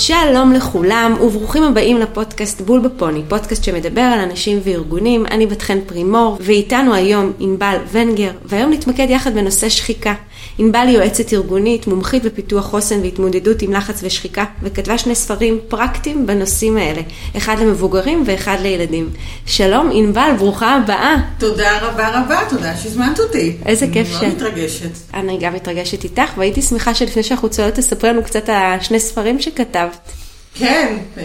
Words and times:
שלום 0.00 0.52
לכולם 0.52 1.14
וברוכים 1.20 1.62
הבאים 1.62 1.98
לפודקאסט 1.98 2.60
בול 2.60 2.80
בפוני, 2.80 3.22
פודקאסט 3.28 3.64
שמדבר 3.64 4.00
על 4.00 4.20
אנשים 4.20 4.58
וארגונים, 4.64 5.26
אני 5.26 5.46
בת 5.46 5.62
חן 5.62 5.78
פרימור 5.86 6.36
ואיתנו 6.40 6.94
היום 6.94 7.32
ענבל 7.38 7.76
ונגר 7.92 8.30
והיום 8.44 8.72
נתמקד 8.72 9.06
יחד 9.10 9.34
בנושא 9.34 9.68
שחיקה. 9.68 10.14
ענבל 10.58 10.84
היא 10.86 10.96
יועצת 10.96 11.32
ארגונית, 11.32 11.86
מומחית 11.86 12.24
בפיתוח 12.24 12.64
חוסן 12.64 13.00
והתמודדות 13.00 13.62
עם 13.62 13.72
לחץ 13.72 14.00
ושחיקה 14.02 14.44
וכתבה 14.62 14.98
שני 14.98 15.14
ספרים 15.14 15.58
פרקטיים 15.68 16.26
בנושאים 16.26 16.76
האלה, 16.76 17.00
אחד 17.36 17.56
למבוגרים 17.58 18.22
ואחד 18.26 18.56
לילדים. 18.62 19.10
שלום 19.46 19.90
ענבל, 19.92 20.30
ברוכה 20.38 20.76
הבאה. 20.76 21.16
תודה 21.38 21.78
רבה 21.80 22.20
רבה, 22.20 22.40
תודה 22.50 22.76
שהזמנת 22.76 23.20
אותי. 23.20 23.56
איזה 23.66 23.86
כיף 23.92 24.08
ש... 24.08 24.12
אני 24.12 24.26
מאוד 24.26 24.34
מתרגשת. 24.36 24.90
אני 25.14 25.38
גם 25.40 25.54
מתרגשת 25.54 26.04
איתך 26.04 26.30
והייתי 26.36 26.62
שמחה 26.62 26.94
שלפני 26.94 27.22
שאנחנו 27.22 27.48
צוללות 27.48 27.74
תספרי 27.74 28.10
לנו 28.10 28.22
קצת 28.22 28.48
על 28.48 28.54
השני 28.54 29.00
ספרים 29.00 29.40
שכתבת. 29.40 30.12
כן, 30.54 30.96
אה, 31.18 31.24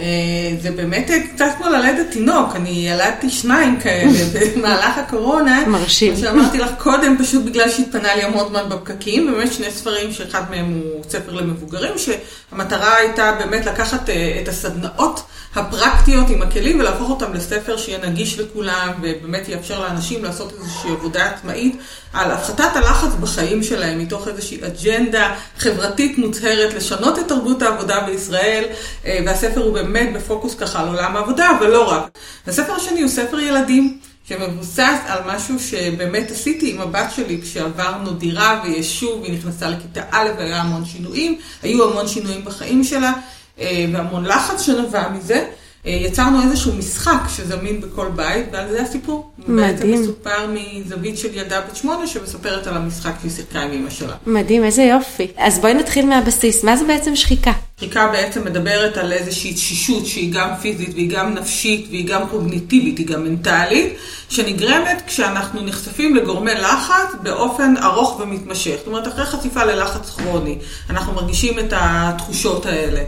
זה 0.60 0.70
באמת 0.70 1.10
קצת 1.34 1.46
כמו 1.56 1.68
ללדת 1.68 2.10
תינוק, 2.10 2.56
אני 2.56 2.88
ילדתי 2.88 3.30
שניים 3.30 3.80
כאלה 3.80 4.10
במהלך 4.56 4.98
הקורונה. 4.98 5.66
מרשים. 5.66 6.12
כמו 6.14 6.22
שאמרתי 6.22 6.58
לך 6.58 6.70
קודם, 6.78 7.16
פשוט 7.18 7.44
בגלל 7.44 7.70
שהתפנה 7.70 8.14
לי 8.14 8.22
המון 8.22 8.48
זמן 8.48 8.68
בפקקים, 8.68 9.26
באמת 9.26 9.52
שני 9.52 9.70
ספרים 9.70 10.12
שאחד 10.12 10.42
מהם 10.50 10.66
הוא 10.72 11.04
ספר 11.08 11.32
למבוגרים, 11.32 11.92
שהמטרה 11.98 12.96
הייתה 12.96 13.32
באמת 13.38 13.66
לקחת 13.66 14.10
אה, 14.10 14.38
את 14.42 14.48
הסדנאות 14.48 15.22
הפרקטיות 15.56 16.30
עם 16.30 16.42
הכלים 16.42 16.80
ולהפוך 16.80 17.10
אותם 17.10 17.34
לספר 17.34 17.76
שיהיה 17.76 17.98
נגיש 18.06 18.38
לכולם 18.38 18.92
ובאמת 19.02 19.48
יאפשר 19.48 19.80
לאנשים 19.80 20.24
לעשות 20.24 20.52
איזושהי 20.58 20.90
עבודה 20.90 21.30
עצמאית 21.30 21.76
על 22.12 22.30
הפחתת 22.30 22.76
הלחץ 22.76 23.12
בחיים 23.20 23.62
שלהם 23.62 23.98
מתוך 23.98 24.28
איזושהי 24.28 24.58
אג'נדה 24.66 25.34
חברתית 25.58 26.18
מוצהרת 26.18 26.74
לשנות 26.74 27.18
את 27.18 27.28
תרבות 27.28 27.62
העבודה 27.62 28.00
בישראל 28.00 28.64
אה, 29.06 29.15
והספר 29.26 29.60
הוא 29.60 29.74
באמת 29.74 30.12
בפוקוס 30.14 30.54
ככה 30.54 30.80
על 30.80 30.88
עולם 30.88 31.16
העבודה 31.16 31.50
ולא 31.60 31.90
רק. 31.90 32.18
הספר 32.46 32.72
השני 32.72 33.02
הוא 33.02 33.10
ספר 33.10 33.40
ילדים. 33.40 33.98
שמבוסס 34.28 34.98
על 35.06 35.18
משהו 35.26 35.58
שבאמת 35.60 36.30
עשיתי 36.30 36.70
עם 36.70 36.80
הבת 36.80 37.12
שלי 37.16 37.40
כשעברנו 37.42 38.12
דירה 38.12 38.60
ויישוב, 38.64 39.24
היא 39.24 39.38
נכנסה 39.38 39.68
לכיתה 39.68 40.02
א' 40.10 40.28
והיה 40.38 40.60
המון 40.60 40.84
שינויים, 40.84 41.38
היו 41.62 41.90
המון 41.90 42.08
שינויים 42.08 42.44
בחיים 42.44 42.84
שלה, 42.84 43.12
אה, 43.58 43.86
והמון 43.92 44.24
לחץ 44.24 44.62
שנבע 44.62 45.08
מזה. 45.08 45.46
אה, 45.86 45.92
יצרנו 45.92 46.42
איזשהו 46.42 46.72
משחק 46.72 47.20
שזמין 47.36 47.80
בכל 47.80 48.08
בית, 48.16 48.46
ועל 48.52 48.70
זה 48.70 48.82
הסיפור. 48.82 49.30
מדהים. 49.38 49.56
בעצם 49.56 50.02
מסופר 50.02 50.46
מזווית 50.48 51.18
של 51.18 51.34
ילדה 51.34 51.60
בת 51.60 51.76
שמונה 51.76 52.06
שמספרת 52.06 52.66
על 52.66 52.76
המשחק 52.76 53.12
שהיא 53.20 53.30
שיחקה 53.30 53.60
עם 53.60 53.72
אמא 53.72 53.90
שלה. 53.90 54.14
מדהים, 54.26 54.64
איזה 54.64 54.82
יופי. 54.82 55.26
אז 55.36 55.58
בואי 55.58 55.74
נתחיל 55.74 56.06
מהבסיס, 56.06 56.64
מה 56.64 56.76
זה 56.76 56.84
בעצם 56.84 57.16
שחיקה? 57.16 57.52
שחיקה 57.76 58.08
בעצם 58.12 58.44
מדברת 58.44 58.96
על 58.96 59.12
איזושהי 59.12 59.54
תשישות 59.54 60.06
שהיא 60.06 60.32
גם 60.32 60.48
פיזית 60.62 60.94
והיא 60.94 61.10
גם 61.10 61.34
נפשית 61.34 61.86
והיא 61.90 62.08
גם 62.08 62.28
קוגניטיבית, 62.28 62.98
היא 62.98 63.06
גם 63.06 63.24
מנטלית, 63.24 63.96
שנגרמת 64.28 65.02
כשאנחנו 65.06 65.60
נחשפים 65.62 66.16
לגורמי 66.16 66.54
לחץ 66.54 67.14
באופן 67.22 67.74
ארוך 67.82 68.20
ומתמשך. 68.20 68.74
זאת 68.78 68.86
אומרת, 68.86 69.08
אחרי 69.08 69.24
חשיפה 69.24 69.64
ללחץ 69.64 70.10
כרוני, 70.10 70.58
אנחנו 70.90 71.12
מרגישים 71.12 71.58
את 71.58 71.72
התחושות 71.76 72.66
האלה. 72.66 73.00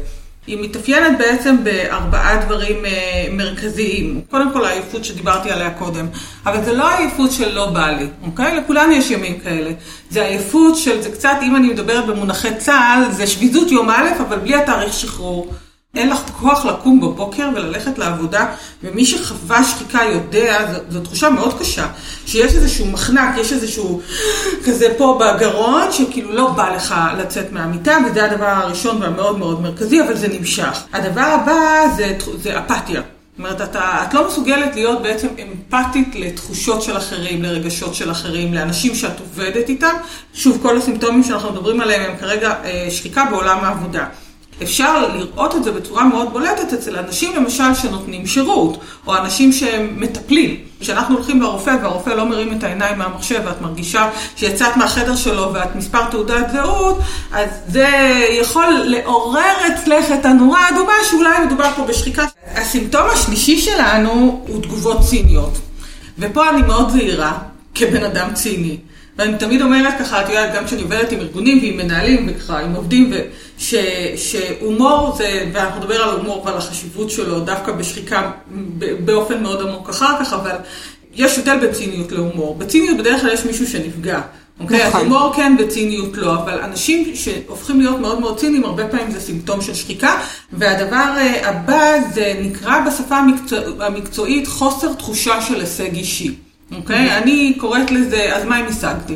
היא 0.49 0.59
מתאפיינת 0.61 1.19
בעצם 1.19 1.57
בארבעה 1.65 2.45
דברים 2.45 2.85
אה, 2.85 3.27
מרכזיים. 3.33 4.21
קודם 4.31 4.53
כל 4.53 4.65
העייפות 4.65 5.05
שדיברתי 5.05 5.51
עליה 5.51 5.71
קודם, 5.71 6.07
אבל 6.47 6.65
זה 6.65 6.73
לא 6.73 6.89
העייפות 6.89 7.33
של 7.33 7.55
לא 7.55 7.67
בא 7.67 7.91
לי, 7.91 8.07
אוקיי? 8.23 8.57
לכולנו 8.57 8.93
יש 8.93 9.11
ימים 9.11 9.39
כאלה. 9.39 9.71
זה 10.11 10.25
עייפות 10.25 10.77
של, 10.77 11.03
זה 11.03 11.11
קצת, 11.11 11.37
אם 11.43 11.57
אני 11.57 11.69
מדברת 11.69 12.07
במונחי 12.07 12.55
צה"ל, 12.59 13.13
זה 13.13 13.27
שביזות 13.27 13.71
יום 13.71 13.91
א', 13.91 14.09
אבל 14.29 14.39
בלי 14.39 14.55
התאריך 14.55 14.93
שחרור. 14.93 15.53
אין 15.99 16.11
לך 16.11 16.19
כוח 16.41 16.65
לקום 16.65 17.01
בבוקר 17.01 17.49
וללכת 17.55 17.99
לעבודה, 17.99 18.47
ומי 18.83 19.07
שחווה 19.07 19.65
שחיקה 19.65 20.01
יודע, 20.13 20.73
זו, 20.73 20.79
זו 20.89 21.01
תחושה 21.01 21.31
מאוד 21.31 21.59
קשה, 21.59 21.87
שיש 22.27 22.55
איזשהו 22.55 22.87
מחנק, 22.87 23.39
יש 23.39 23.53
איזשהו 23.53 24.01
כזה 24.65 24.87
פה 24.99 25.21
בגרון, 25.21 25.93
שכאילו 25.93 26.33
לא 26.33 26.51
בא 26.51 26.75
לך 26.75 26.95
לצאת 27.19 27.53
מהמיטה, 27.53 27.99
וזה 28.07 28.25
הדבר 28.25 28.47
הראשון 28.47 29.03
והמאוד 29.03 29.39
מאוד 29.39 29.63
מרכזי, 29.63 30.03
אבל 30.03 30.17
זה 30.17 30.29
נמשך. 30.29 30.83
הדבר 30.93 31.21
הבא 31.21 31.95
זה, 31.97 32.19
זה 32.43 32.59
אפתיה. 32.59 33.03
זאת 33.39 33.45
אומרת, 33.47 33.61
אתה, 33.61 34.05
את 34.09 34.15
לא 34.15 34.29
מסוגלת 34.29 34.75
להיות 34.75 35.03
בעצם 35.03 35.29
אמפתית 35.43 36.15
לתחושות 36.15 36.83
של 36.83 36.97
אחרים, 36.97 37.43
לרגשות 37.43 37.95
של 37.95 38.11
אחרים, 38.11 38.55
לאנשים 38.55 38.95
שאת 38.95 39.21
עובדת 39.21 39.69
איתם. 39.69 39.95
שוב, 40.35 40.59
כל 40.63 40.77
הסימפטומים 40.77 41.23
שאנחנו 41.23 41.53
מדברים 41.53 41.81
עליהם 41.81 42.11
הם 42.11 42.17
כרגע 42.17 42.55
אה, 42.65 42.89
שחיקה 42.91 43.25
בעולם 43.31 43.59
העבודה. 43.63 44.07
אפשר 44.63 45.09
לראות 45.15 45.55
את 45.55 45.65
זה 45.65 45.73
בצורה 45.73 46.05
מאוד 46.05 46.33
בולטת 46.33 46.73
אצל 46.73 46.97
אנשים 46.97 47.37
למשל 47.37 47.75
שנותנים 47.75 48.27
שירות, 48.27 48.79
או 49.07 49.17
אנשים 49.17 49.53
שהם 49.53 49.97
מטפלים. 49.97 50.57
כשאנחנו 50.81 51.15
הולכים 51.17 51.43
לרופא 51.43 51.77
והרופא 51.83 52.11
לא 52.11 52.27
מרים 52.27 52.53
את 52.53 52.65
העיניים 52.65 52.99
מהמחשב 52.99 53.41
ואת 53.45 53.61
מרגישה 53.61 54.11
שיצאת 54.37 54.77
מהחדר 54.77 55.17
שלו 55.17 55.51
ואת 55.55 55.77
מספר 55.77 56.05
תעודת 56.11 56.51
זהות, 56.53 56.99
אז 57.33 57.49
זה 57.69 57.89
יכול 58.41 58.67
לעורר 58.85 59.55
אצלך 59.75 60.05
את 60.21 60.27
הנורה 60.27 60.61
האדומה 60.61 60.93
שאולי 61.11 61.45
מדובר 61.47 61.71
פה 61.77 61.85
בשחיקה. 61.85 62.25
הסימפטום 62.55 63.03
השלישי 63.13 63.61
שלנו 63.61 64.43
הוא 64.49 64.63
תגובות 64.63 65.01
ציניות. 65.01 65.59
ופה 66.19 66.51
אני 66.51 66.63
מאוד 66.63 66.91
זהירה 66.91 67.39
כבן 67.75 68.05
אדם 68.05 68.35
ציני. 68.35 68.79
ואני 69.19 69.39
תמיד 69.39 69.63
אומרת 69.63 69.95
ככה, 69.99 70.23
את 70.23 70.29
יודעת, 70.29 70.55
גם 70.55 70.65
כשאני 70.65 70.83
עובדת 70.83 71.13
עם 71.13 71.21
ארגונים 71.21 71.59
ועם 71.63 71.77
מנהלים 71.77 72.29
וככה, 72.31 72.59
עם 72.59 72.75
עובדים, 72.75 73.13
ש, 73.59 73.75
שהומור 74.17 75.15
זה, 75.17 75.49
ואנחנו 75.53 75.81
נדבר 75.81 76.03
על 76.03 76.17
הומור 76.17 76.45
ועל 76.47 76.57
החשיבות 76.57 77.11
שלו, 77.11 77.41
דווקא 77.41 77.73
בשחיקה 77.73 78.31
באופן 79.05 79.43
מאוד 79.43 79.69
עמוק 79.69 79.89
אחר 79.89 80.25
כך, 80.25 80.33
אבל 80.33 80.57
יש 81.15 81.39
הבדל 81.39 81.59
בין 81.59 81.73
ציניות 81.73 82.13
להומור. 82.13 82.55
בציניות 82.55 82.99
בדרך 82.99 83.21
כלל 83.21 83.33
יש 83.33 83.45
מישהו 83.45 83.67
שנפגע. 83.67 84.21
אוקיי? 84.61 84.87
אז 84.87 84.95
הומור 84.95 85.33
כן 85.37 85.57
וציניות 85.59 86.17
לא, 86.17 86.35
אבל 86.35 86.61
אנשים 86.61 87.13
שהופכים 87.15 87.81
להיות 87.81 87.99
מאוד 87.99 88.21
מאוד 88.21 88.39
ציניים, 88.39 88.65
הרבה 88.65 88.89
פעמים 88.89 89.11
זה 89.11 89.21
סימפטום 89.21 89.61
של 89.61 89.75
שחיקה. 89.75 90.21
והדבר 90.53 91.15
הבא 91.45 91.93
זה 92.15 92.35
נקרא 92.43 92.81
בשפה 92.81 93.17
המקצוע, 93.17 93.59
המקצועית 93.81 94.47
חוסר 94.47 94.93
תחושה 94.93 95.43
של 95.43 95.61
הישג 95.61 95.95
אישי. 95.95 96.35
אוקיי? 96.77 97.09
Okay? 97.09 97.23
אני 97.23 97.55
קוראת 97.61 97.91
לזה, 97.91 98.37
אז 98.37 98.45
מה 98.45 98.61
אם 98.61 98.67
השגתי? 98.67 99.15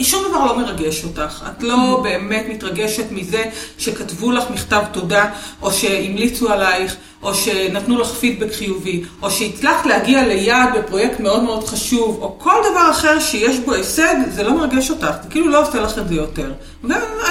שום 0.00 0.24
דבר 0.28 0.44
לא 0.44 0.58
מרגש 0.58 1.04
אותך. 1.04 1.44
את 1.50 1.62
לא 1.62 2.00
באמת 2.02 2.46
מתרגשת 2.48 3.04
מזה 3.10 3.44
שכתבו 3.78 4.32
לך 4.32 4.44
מכתב 4.50 4.82
תודה, 4.92 5.24
או 5.62 5.72
שהמליצו 5.72 6.52
עלייך, 6.52 6.96
או 7.22 7.34
שנתנו 7.34 7.98
לך 7.98 8.08
פידבק 8.08 8.52
חיובי, 8.52 9.04
או 9.22 9.30
שהצלחת 9.30 9.86
להגיע 9.86 10.26
ליעד 10.26 10.78
בפרויקט 10.78 11.20
מאוד 11.20 11.42
מאוד 11.42 11.64
חשוב, 11.64 12.18
או 12.22 12.38
כל 12.38 12.54
דבר 12.70 12.90
אחר 12.90 13.20
שיש 13.20 13.58
בו 13.58 13.72
הישג, 13.72 14.14
זה 14.30 14.42
לא 14.42 14.56
מרגש 14.56 14.90
אותך. 14.90 15.14
זה 15.22 15.28
כאילו 15.30 15.48
לא 15.48 15.68
עושה 15.68 15.80
לך 15.80 15.98
את 15.98 16.08
זה 16.08 16.14
יותר. 16.14 16.52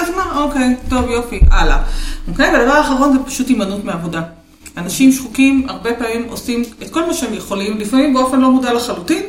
אז 0.00 0.10
מה, 0.16 0.42
אוקיי, 0.42 0.76
טוב, 0.90 1.10
יופי, 1.10 1.40
הלאה. 1.50 1.82
אוקיי? 2.28 2.50
והדבר 2.52 2.72
האחרון 2.72 3.12
זה 3.12 3.18
פשוט 3.26 3.48
הימנעות 3.48 3.84
מעבודה. 3.84 4.22
אנשים 4.76 5.12
שחוקים 5.12 5.66
הרבה 5.68 5.94
פעמים 5.94 6.26
עושים 6.28 6.62
את 6.82 6.90
כל 6.90 7.06
מה 7.06 7.14
שהם 7.14 7.34
יכולים, 7.34 7.78
לפעמים 7.78 8.14
באופן 8.14 8.40
לא 8.40 8.50
מודע 8.50 8.72
לחלוטין, 8.72 9.22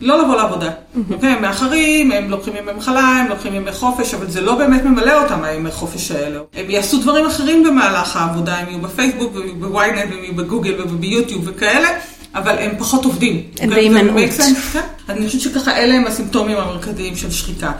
לא 0.00 0.22
לבוא 0.22 0.36
לעבודה. 0.36 0.70
אוקיי, 1.10 1.28
הם 1.30 1.42
מאחרים, 1.42 2.12
הם 2.12 2.30
לוקחים 2.30 2.52
ימי 2.56 2.72
מחלה, 2.72 3.00
הם 3.00 3.28
לוקחים 3.28 3.54
ימי 3.54 3.72
חופש, 3.72 4.14
אבל 4.14 4.30
זה 4.30 4.40
לא 4.40 4.54
באמת 4.54 4.84
ממלא 4.84 5.22
אותם, 5.22 5.44
הימי 5.44 5.70
חופש 5.70 6.10
האלה. 6.10 6.40
הם 6.54 6.70
יעשו 6.70 6.98
דברים 6.98 7.26
אחרים 7.26 7.64
במהלך 7.64 8.16
העבודה, 8.16 8.58
הם 8.58 8.68
יהיו 8.68 8.80
בפייסבוק, 8.80 9.34
והם 9.34 9.46
יהיו 9.46 9.56
בוויינט, 9.56 10.10
והם 10.10 10.24
יהיו 10.24 10.34
בגוגל 10.34 10.74
וביוטיוב 10.82 11.42
וכאלה, 11.46 11.88
אבל 12.34 12.58
הם 12.58 12.70
פחות 12.78 13.04
עובדים. 13.04 13.42
הם 13.60 13.70
בהימנעות. 13.70 14.16
כן? 14.72 14.80
אני 15.08 15.26
חושבת 15.26 15.40
שככה 15.40 15.76
אלה 15.76 15.94
הם 15.94 16.06
הסימפטומים 16.06 16.56
המרכזיים 16.56 17.16
של 17.16 17.30
שחיקה. 17.30 17.72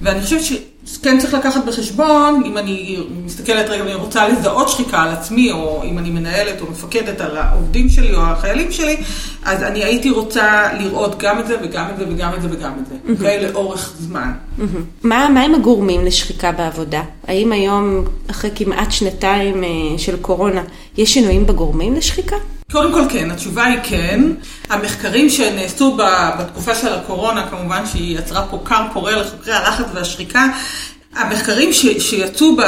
ואני 0.00 0.20
חושבת 0.20 0.40
שכן 0.86 1.18
צריך 1.18 1.34
לקחת 1.34 1.64
בחשבון, 1.64 2.42
אם 2.46 2.58
אני 2.58 2.98
מסתכלת 3.24 3.68
רגע, 3.68 3.82
אני 3.82 3.94
רוצה 3.94 4.28
לזהות 4.28 4.68
שחיקה 4.68 5.02
על 5.02 5.08
עצמי, 5.08 5.52
או 5.52 5.82
אם 5.84 5.98
אני 5.98 6.10
מנהלת 6.10 6.60
או 6.60 6.66
מפקדת 6.70 7.20
על 7.20 7.36
העובדים 7.36 7.88
שלי 7.88 8.14
או 8.14 8.20
החיילים 8.20 8.72
שלי, 8.72 8.96
אז 9.44 9.62
אני 9.62 9.84
הייתי 9.84 10.10
רוצה 10.10 10.72
לראות 10.78 11.18
גם 11.18 11.40
את 11.40 11.46
זה 11.46 11.56
וגם 11.62 11.86
את 11.90 11.96
זה 11.96 12.04
וגם 12.08 12.34
את 12.34 12.42
זה 12.42 12.48
וגם 12.50 12.72
את 12.80 12.86
זה, 12.86 12.94
אוקיי? 13.12 13.38
Mm-hmm. 13.38 13.52
לאורך 13.52 13.92
זמן. 13.98 14.32
Mm-hmm. 14.58 14.62
מה, 15.02 15.28
מה 15.28 15.42
הם 15.42 15.54
הגורמים 15.54 16.04
לשחיקה 16.04 16.52
בעבודה? 16.52 17.02
האם 17.26 17.52
היום, 17.52 18.04
אחרי 18.30 18.50
כמעט 18.54 18.92
שנתיים 18.92 19.64
אה, 19.64 19.68
של 19.98 20.16
קורונה, 20.16 20.62
יש 20.96 21.14
שינויים 21.14 21.46
בגורמים 21.46 21.94
לשחיקה? 21.94 22.36
קודם 22.72 22.92
כל 22.92 23.02
כן, 23.08 23.30
התשובה 23.30 23.64
היא 23.64 23.78
כן. 23.82 24.20
המחקרים 24.70 25.30
שנעשו 25.30 25.96
בתקופה 26.38 26.74
של 26.74 26.94
הקורונה, 26.94 27.46
כמובן 27.50 27.86
שהיא 27.86 28.18
יצרה 28.18 28.46
פה 28.50 28.62
כר 28.64 28.86
פורה 28.92 29.16
לחוקרי 29.16 29.54
הלחץ 29.54 29.84
והשחיקה, 29.94 30.46
המחקרים 31.14 31.72
ש, 31.72 31.86
שיצאו, 31.98 32.56
ב, 32.56 32.62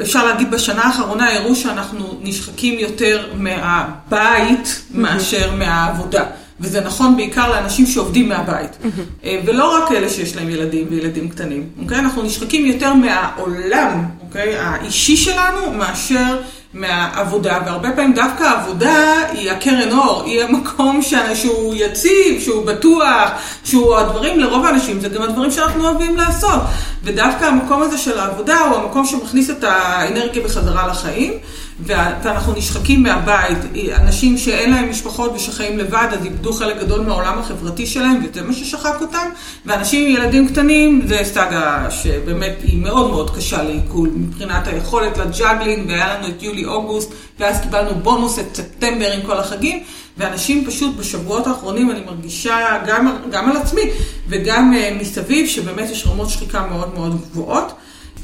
אפשר 0.00 0.24
להגיד, 0.24 0.50
בשנה 0.50 0.82
האחרונה, 0.82 1.34
הראו 1.34 1.54
שאנחנו 1.54 2.20
נשחקים 2.22 2.78
יותר 2.78 3.26
מהבית. 3.34 4.82
מאשר 4.90 5.52
מהעבודה. 5.54 6.24
וזה 6.60 6.80
נכון 6.80 7.16
בעיקר 7.16 7.50
לאנשים 7.50 7.86
שעובדים 7.86 8.28
מהבית. 8.28 8.70
Mm-hmm. 8.70 9.26
ולא 9.46 9.76
רק 9.76 9.92
אלה 9.92 10.08
שיש 10.08 10.36
להם 10.36 10.48
ילדים 10.48 10.86
וילדים 10.90 11.28
קטנים. 11.28 11.68
אוקיי? 11.82 11.98
אנחנו 11.98 12.22
נשחקים 12.22 12.66
יותר 12.66 12.94
מהעולם, 12.94 14.04
אוקיי? 14.20 14.58
האישי 14.58 15.16
שלנו, 15.16 15.72
מאשר 15.72 16.38
מהעבודה, 16.74 17.58
והרבה 17.66 17.90
פעמים 17.90 18.14
דווקא 18.14 18.44
העבודה 18.44 19.14
היא 19.32 19.50
הקרן 19.50 19.92
אור, 19.92 20.22
היא 20.26 20.42
המקום 20.42 21.00
שהוא 21.34 21.74
יציב, 21.76 22.40
שהוא 22.40 22.66
בטוח, 22.66 23.30
שהוא 23.64 23.96
הדברים, 23.96 24.40
לרוב 24.40 24.64
האנשים 24.64 25.00
זה 25.00 25.08
גם 25.08 25.22
הדברים 25.22 25.50
שאנחנו 25.50 25.88
אוהבים 25.88 26.16
לעשות. 26.16 26.60
ודווקא 27.02 27.44
המקום 27.44 27.82
הזה 27.82 27.98
של 27.98 28.18
העבודה 28.18 28.60
הוא 28.60 28.76
המקום 28.76 29.04
שמכניס 29.04 29.50
את 29.50 29.64
האנרגיה 29.64 30.42
בחזרה 30.42 30.86
לחיים. 30.86 31.32
ואנחנו 31.80 32.52
נשחקים 32.52 33.02
מהבית, 33.02 33.58
אנשים 33.96 34.38
שאין 34.38 34.70
להם 34.70 34.90
משפחות 34.90 35.32
ושחיים 35.34 35.78
לבד, 35.78 36.08
אז 36.12 36.24
איבדו 36.24 36.52
חלק 36.52 36.80
גדול 36.80 37.00
מהעולם 37.00 37.38
החברתי 37.38 37.86
שלהם, 37.86 38.24
וזה 38.24 38.42
מה 38.42 38.52
ששחק 38.52 38.94
אותם. 39.00 39.28
ואנשים 39.66 40.08
עם 40.08 40.22
ילדים 40.22 40.48
קטנים, 40.48 41.02
זה 41.06 41.20
סאגה 41.24 41.86
שבאמת 41.90 42.54
היא 42.62 42.82
מאוד 42.82 43.10
מאוד 43.10 43.36
קשה 43.36 43.62
לעיכול, 43.62 44.10
מבחינת 44.14 44.66
היכולת 44.66 45.18
ל 45.18 45.25
juggling, 45.25 45.88
והיה 45.88 46.18
לנו 46.18 46.28
את 46.28 46.42
יולי-אוגוסט, 46.42 47.12
ואז 47.38 47.60
קיבלנו 47.60 47.94
בונוס 47.94 48.38
את 48.38 48.56
ספטמבר 48.56 49.12
עם 49.12 49.22
כל 49.22 49.38
החגים, 49.38 49.82
ואנשים 50.18 50.64
פשוט 50.66 50.96
בשבועות 50.96 51.46
האחרונים, 51.46 51.90
אני 51.90 52.00
מרגישה 52.06 52.78
גם, 52.86 53.16
גם 53.30 53.50
על 53.50 53.56
עצמי, 53.56 53.82
וגם 54.28 54.72
uh, 54.72 55.00
מסביב, 55.00 55.46
שבאמת 55.46 55.90
יש 55.90 56.06
רמות 56.06 56.30
שחיקה 56.30 56.66
מאוד 56.66 56.94
מאוד 56.94 57.20
גבוהות. 57.20 57.72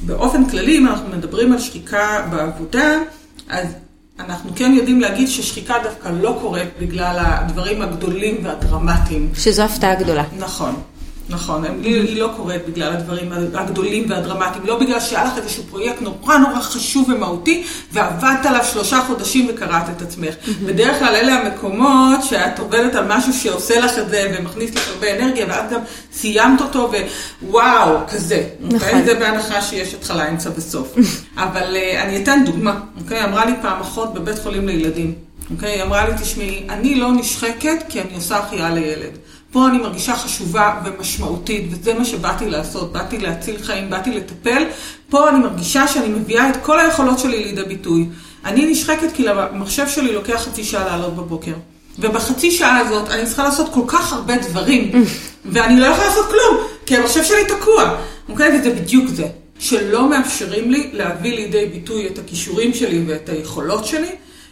באופן 0.03 0.49
כללי, 0.49 0.79
אם 0.79 0.87
אנחנו 0.87 1.09
מדברים 1.17 1.53
על 1.53 1.59
שחיקה 1.59 2.27
בעבודה, 2.31 2.99
אז 3.49 3.67
אנחנו 4.19 4.51
כן 4.57 4.73
יודעים 4.77 5.01
להגיד 5.01 5.29
ששחיקה 5.29 5.75
דווקא 5.83 6.09
לא 6.09 6.39
קורית 6.41 6.69
בגלל 6.81 7.17
הדברים 7.19 7.83
הגדולים 7.83 8.45
והדרמטיים. 8.45 9.31
שזו 9.35 9.63
הפתעה 9.63 9.95
גדולה. 9.95 10.25
נכון. 10.39 10.75
נכון, 11.29 11.65
היא 11.83 12.21
לא 12.21 12.31
קורית 12.37 12.63
בגלל 12.69 12.93
הדברים 12.93 13.33
הגדולים 13.55 14.05
והדרמטיים, 14.09 14.67
לא 14.67 14.79
בגלל 14.79 15.01
שהיה 15.01 15.25
לך 15.25 15.39
איזשהו 15.39 15.63
פרויקט 15.71 16.01
נורא 16.01 16.39
נורא 16.39 16.61
חשוב 16.61 17.09
ומהותי, 17.09 17.65
ועבדת 17.93 18.47
עליו 18.47 18.65
שלושה 18.73 19.01
חודשים 19.07 19.47
וקראת 19.51 19.83
את 19.97 20.03
עצמך. 20.03 20.35
בדרך 20.67 20.99
כלל 20.99 21.15
אלה 21.15 21.35
המקומות 21.35 22.25
שאת 22.25 22.59
עובדת 22.59 22.95
על 22.95 23.05
משהו 23.09 23.33
שעושה 23.33 23.81
לך 23.81 23.99
את 23.99 24.09
זה 24.09 24.35
ומכניס 24.39 24.75
לך 24.75 24.89
הרבה 24.89 25.17
אנרגיה, 25.17 25.47
ואת 25.49 25.71
גם 25.71 25.81
סיימת 26.13 26.61
אותו 26.61 26.93
ווואו, 27.43 27.99
כזה. 28.09 28.45
נכון. 28.61 28.89
Okay? 28.89 29.05
זה 29.05 29.15
בהנחה 29.15 29.63
שיש 29.63 29.95
התחלה, 29.95 30.29
אמצע 30.29 30.51
וסוף. 30.57 30.95
אבל 31.37 31.77
uh, 31.77 32.03
אני 32.03 32.23
אתן 32.23 32.43
דוגמה, 32.47 32.81
אוקיי? 33.01 33.23
Okay? 33.23 33.25
אמרה 33.25 33.45
לי 33.45 33.53
פעם 33.63 33.81
אחות 33.81 34.15
בבית 34.15 34.39
חולים 34.39 34.69
לילדים. 34.69 35.15
אוקיי? 35.51 35.71
היא 35.71 35.83
אמרה 35.83 36.09
לי, 36.09 36.15
תשמעי, 36.23 36.67
אני 36.69 36.95
לא 36.95 37.13
נשחקת 37.13 37.85
כי 37.89 38.01
אני 38.01 38.15
עושה 38.15 38.37
החייאה 38.37 38.71
לילד. 38.71 39.19
פה 39.55 39.69
אני 39.69 39.79
מרגישה 39.79 40.17
חשובה 40.17 40.81
ומשמעותית, 40.85 41.65
וזה 41.71 41.95
מה 41.95 42.05
שבאתי 42.05 42.51
לעשות, 42.51 42.93
באתי 42.93 43.19
להציל 43.19 43.57
חיים, 43.63 43.91
באתי 43.91 44.11
לטפל. 44.11 44.65
פה 45.11 45.29
אני 45.29 45.39
מרגישה 45.39 45.89
שאני 45.89 46.09
מביאה 46.09 46.51
את 46.51 46.57
כל 46.63 46.81
היכולות 46.81 47.19
שלי 47.19 47.45
לידי 47.45 47.63
ביטוי. 47.63 48.07
אני 48.45 48.67
נשחקת 48.67 49.13
כי 49.15 49.23
למחשב 49.23 49.89
שלי 49.89 50.13
לוקח 50.13 50.35
חצי 50.35 50.65
שעה 50.65 50.85
לעלות 50.85 51.17
בבוקר. 51.17 51.53
ובחצי 51.99 52.51
שעה 52.51 52.79
הזאת 52.79 53.11
אני 53.11 53.27
צריכה 53.27 53.45
לעשות 53.45 53.73
כל 53.73 53.81
כך 53.87 54.13
הרבה 54.13 54.37
דברים, 54.37 54.93
ואני 55.53 55.81
לא 55.81 55.87
יכולה 55.87 56.09
לעשות 56.09 56.27
כלום, 56.27 56.57
כי 56.87 56.97
המחשב 56.97 57.25
שלי 57.25 57.45
תקוע. 57.49 57.97
אוקיי? 58.29 58.59
וזה 58.59 58.71
בדיוק 58.71 59.09
זה. 59.09 59.27
שלא 59.59 60.11
מאפשרים 60.11 60.71
לי 60.71 60.91
להביא 60.93 61.35
לידי 61.35 61.67
ביטוי 61.67 62.07
את 62.07 62.19
הכישורים 62.19 62.75
שלי 62.75 63.05
ואת 63.07 63.29
היכולות 63.29 63.85
שלי, 63.85 64.11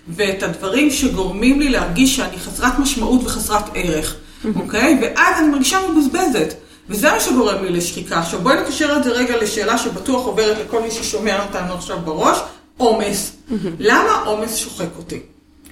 ואת 0.09 0.43
הדברים 0.43 0.91
שגורמים 0.91 1.61
לי 1.61 1.69
להרגיש 1.69 2.17
שאני 2.17 2.39
חסרת 2.39 2.79
משמעות 2.79 3.25
וחסרת 3.25 3.65
ערך. 3.75 4.17
אוקיי? 4.57 4.99
ואז 5.03 5.39
אני 5.39 5.49
מרגישה 5.49 5.79
מבוזבזת. 5.91 6.55
וזה 6.89 7.11
מה 7.13 7.21
שגורם 7.21 7.65
לי 7.65 7.71
לשחיקה. 7.71 8.19
עכשיו 8.19 8.41
בואי 8.41 8.61
נקשר 8.61 8.97
את 8.97 9.05
זה 9.05 9.11
רגע 9.11 9.37
לשאלה 9.37 9.79
שבטוח 9.79 10.27
עוברת 10.27 10.57
לכל 10.59 10.83
מי 10.83 10.91
ששומע 10.91 11.45
אותנו 11.45 11.75
עכשיו 11.75 11.99
בראש, 12.05 12.39
עומס. 12.77 13.37
למה 13.79 14.23
עומס 14.27 14.57
שוחק 14.57 14.89
אותי? 14.99 15.21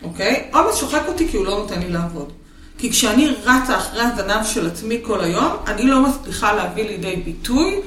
אוקיי? 0.02 0.48
עומס 0.52 0.76
שוחק 0.76 1.02
אותי 1.08 1.28
כי 1.28 1.36
הוא 1.36 1.46
לא 1.46 1.58
נותן 1.58 1.80
לי 1.80 1.88
לעבוד. 1.88 2.32
כי 2.78 2.90
כשאני 2.90 3.28
רצה 3.44 3.76
אחרי 3.76 4.02
הזנב 4.02 4.44
של 4.44 4.66
עצמי 4.66 4.98
כל 5.02 5.20
היום, 5.20 5.52
אני 5.66 5.82
לא 5.82 6.00
מצליחה 6.00 6.52
להביא 6.52 6.84
לידי 6.84 7.16
ביטוי 7.16 7.80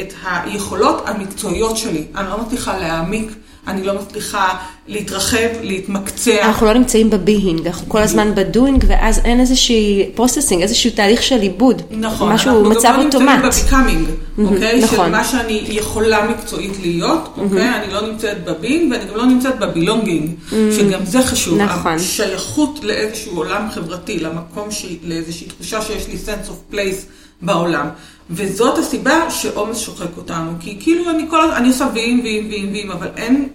את 0.00 0.12
היכולות 0.24 1.08
המקצועיות 1.08 1.76
שלי. 1.76 2.06
אני 2.16 2.28
לא 2.28 2.38
מצליחה 2.38 2.78
להעמיק 2.78 3.30
אני 3.68 3.84
לא 3.84 3.94
מצליחה 3.94 4.48
להתרחב, 4.88 5.48
להתמקצע. 5.62 6.46
אנחנו 6.46 6.66
לא 6.66 6.72
נמצאים 6.72 7.10
ב 7.10 7.18
being, 7.18 7.66
אנחנו 7.66 7.88
כל 7.88 7.98
הזמן 7.98 8.34
ב 8.34 8.41
doing, 8.41 8.84
ואז 8.88 9.20
אין 9.24 9.40
איזושהי 9.40 10.10
processing, 10.14 10.62
איזשהו 10.62 10.90
תהליך 10.90 11.22
של 11.22 11.40
עיבוד. 11.40 11.82
נכון, 11.90 12.32
משהו, 12.32 12.64
מצב 12.64 12.94
אוטומט. 13.04 13.14
אנחנו 13.14 13.20
גם 13.20 13.26
לא 13.26 13.34
נמצאים 13.34 13.64
בביקאמינג, 13.64 14.08
אוקיי? 14.38 14.80
נכון. 14.80 15.06
של 15.06 15.12
מה 15.12 15.24
שאני 15.24 15.64
יכולה 15.68 16.28
מקצועית 16.28 16.72
להיות, 16.80 17.34
אוקיי? 17.36 17.68
אני 17.68 17.92
לא 17.92 18.06
נמצאת 18.06 18.44
בבינג, 18.44 18.92
ואני 18.92 19.04
גם 19.10 19.16
לא 19.16 19.26
נמצאת 19.26 19.58
בבילונגינג, 19.58 20.30
שגם 20.50 21.04
זה 21.04 21.22
חשוב. 21.22 21.58
נכון. 21.58 21.92
השייכות 21.94 22.80
לאיזשהו 22.82 23.36
עולם 23.36 23.70
חברתי, 23.70 24.18
למקום, 24.18 24.68
לאיזושהי 25.04 25.46
תחושה 25.46 25.82
שיש 25.82 26.08
לי 26.08 26.14
sense 26.26 26.48
of 26.48 26.74
place 26.74 27.06
בעולם. 27.42 27.88
וזאת 28.30 28.78
הסיבה 28.78 29.30
שעומס 29.30 29.78
שוחק 29.78 30.16
אותנו, 30.16 30.50
כי 30.60 30.76
כאילו 30.80 31.10
אני 31.10 31.22
כל 31.30 31.40
הזמן, 31.40 31.56
אני 31.56 31.68
עושה 31.68 31.88
ויים, 31.94 32.20
ויים, 32.20 32.48
ויים, 32.48 32.72
ויים, 32.72 32.90
אבל 32.90 33.08
אין, 33.16 33.48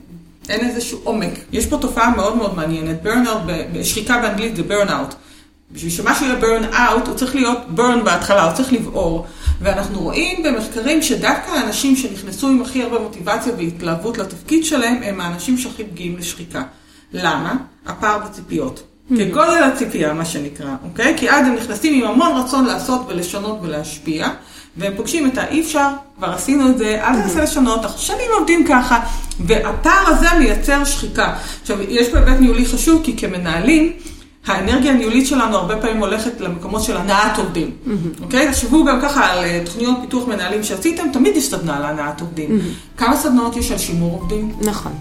אין 0.50 0.70
איזשהו 0.70 1.00
עומק. 1.04 1.34
יש 1.52 1.66
פה 1.66 1.78
תופעה 1.78 2.16
מאוד 2.16 2.38
מאוד 2.38 2.56
מעניינת, 2.56 3.06
burnout, 3.06 3.84
שחיקה 3.84 4.18
באנגלית 4.18 4.56
זה 4.56 4.62
burnout. 4.70 5.14
בשביל 5.72 5.92
שמשהו 5.92 6.26
יהיה 6.26 6.60
out, 6.72 7.08
הוא 7.08 7.16
צריך 7.16 7.36
להיות 7.36 7.58
burn 7.78 8.04
בהתחלה, 8.04 8.44
הוא 8.44 8.54
צריך 8.54 8.74
לבעור. 8.74 9.26
ואנחנו 9.62 10.00
רואים 10.00 10.44
במחקרים 10.44 11.02
שדווקא 11.02 11.52
האנשים 11.52 11.96
שנכנסו 11.96 12.48
עם 12.48 12.62
הכי 12.62 12.84
הרבה 12.84 13.00
מוטיבציה 13.00 13.54
והתלהבות 13.58 14.18
לתפקיד 14.18 14.66
שלהם, 14.66 15.04
הם 15.04 15.22
האנשים 15.22 15.58
שהכי 15.58 15.84
פגיעים 15.84 16.18
לשחיקה. 16.18 16.64
למה? 17.14 17.56
הפער 17.86 18.20
בציפיות. 18.20 18.84
כגודל 19.10 19.64
הציפייה, 19.64 20.14
מה 20.14 20.26
שנקרא, 20.26 20.76
אוקיי? 20.84 21.14
כי 21.18 21.30
אז 21.30 21.48
הם 21.48 21.56
נכנסים 21.56 22.04
עם 22.04 22.12
המון 22.12 22.44
רצון 22.44 22.66
לעשות 22.66 23.02
ולשנות 23.08 23.60
ולהשפיע. 23.62 24.30
והם 24.78 24.94
פוגשים 24.98 25.28
את 25.28 25.38
האי 25.38 25.62
אפשר, 25.62 25.88
כבר 26.18 26.30
עשינו 26.30 26.70
את 26.70 26.78
זה, 26.78 27.02
אל 27.04 27.22
תנסה 27.22 27.44
לשנות, 27.44 27.84
אנחנו 27.86 28.00
שנים 28.00 28.28
עובדים 28.40 28.66
ככה, 28.68 29.00
והפער 29.40 30.08
הזה 30.08 30.28
מייצר 30.40 30.86
שחיקה. 30.86 31.34
עכשיו, 31.62 31.78
יש 31.82 32.10
פה 32.10 32.18
היבט 32.18 32.40
ניהולי 32.40 32.66
חשוב, 32.66 33.02
כי 33.04 33.18
כמנהלים, 33.18 33.92
האנרגיה 34.46 34.92
הניהולית 34.92 35.28
שלנו 35.28 35.58
הרבה 35.58 35.78
פעמים 35.78 35.98
הולכת 35.98 36.42
למקומות 36.42 36.84
של 36.84 36.98
הנעת 36.98 37.38
עובדים, 37.38 37.72
אוקיי? 38.22 38.48
תחשבו 38.48 38.86
גם 38.86 39.02
ככה 39.02 39.26
על 39.26 39.44
אה, 39.44 39.62
תוכניות 39.66 39.98
פיתוח 40.02 40.28
מנהלים 40.28 40.64
שעשיתם, 40.64 41.04
תמיד 41.14 41.36
יש 41.36 41.50
סדנה 41.50 41.78
על 41.78 41.86
הנעת 41.86 42.22
עובדים. 42.22 42.60
כמה 42.98 43.18
סדנאות 43.18 43.58
יש 43.58 43.72
על 43.72 43.78
שימור 43.78 44.20
עובדים? 44.20 44.52
נכון. 44.62 44.92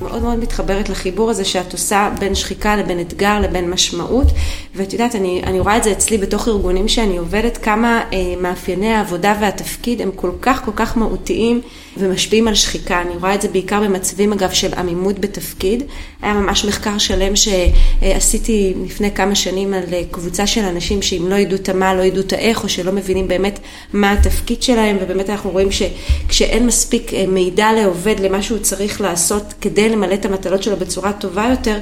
מאוד 0.00 0.22
מאוד 0.22 0.38
מתחברת 0.38 0.88
לחיבור 0.88 1.30
הזה 1.30 1.44
שאת 1.44 1.72
עושה 1.72 2.10
בין 2.18 2.34
שחיקה 2.34 2.76
לבין 2.76 3.00
אתגר 3.00 3.40
לבין 3.40 3.70
משמעות. 3.70 4.26
ואת 4.74 4.92
יודעת, 4.92 5.14
אני, 5.14 5.42
אני 5.46 5.60
רואה 5.60 5.76
את 5.76 5.84
זה 5.84 5.92
אצלי 5.92 6.18
בתוך 6.18 6.48
ארגונים 6.48 6.88
שאני 6.88 7.16
עובדת, 7.16 7.56
כמה 7.56 8.02
אה, 8.12 8.34
מאפייני 8.40 8.94
העבודה 8.94 9.34
והתפקיד 9.40 10.00
הם 10.00 10.10
כל 10.16 10.30
כך 10.40 10.64
כל 10.64 10.70
כך 10.76 10.96
מהותיים 10.96 11.60
ומשפיעים 11.96 12.48
על 12.48 12.54
שחיקה. 12.54 13.02
אני 13.02 13.16
רואה 13.16 13.34
את 13.34 13.42
זה 13.42 13.48
בעיקר 13.48 13.80
במצבים, 13.80 14.32
אגב, 14.32 14.50
של 14.50 14.74
עמימות 14.74 15.18
בתפקיד. 15.18 15.82
היה 16.22 16.34
ממש 16.34 16.64
מחקר 16.64 16.98
שלם 16.98 17.32
שעשיתי 17.36 18.74
לפני 18.84 19.10
כמה 19.10 19.34
שנים 19.34 19.74
על 19.74 19.82
אה, 19.92 20.02
קבוצה 20.10 20.46
של 20.46 20.64
אנשים 20.64 21.02
שאם 21.02 21.26
לא 21.28 21.34
ידעו 21.34 21.56
את 21.56 21.68
המה, 21.68 21.94
לא 21.94 22.02
ידעו 22.02 22.22
את 22.22 22.32
האיך, 22.32 22.64
או 22.64 22.68
שלא 22.68 22.92
מבינים 22.92 23.28
באמת 23.28 23.58
מה 23.92 24.12
התפקיד 24.12 24.62
שלהם, 24.62 24.96
ובאמת 25.00 25.30
אנחנו 25.30 25.50
רואים 25.50 25.68
שכשאין 25.70 26.66
מספיק 26.66 27.14
אה, 27.14 27.24
מידע 27.28 27.72
לעובד 27.72 28.20
למה 28.20 28.42
שהוא 28.42 28.58
צריך 28.58 29.00
לעשות 29.00 29.54
כדי 29.60 29.83
למלא 29.88 30.14
את 30.14 30.24
המטלות 30.24 30.62
שלו 30.62 30.76
בצורה 30.76 31.12
טובה 31.12 31.46
יותר, 31.50 31.78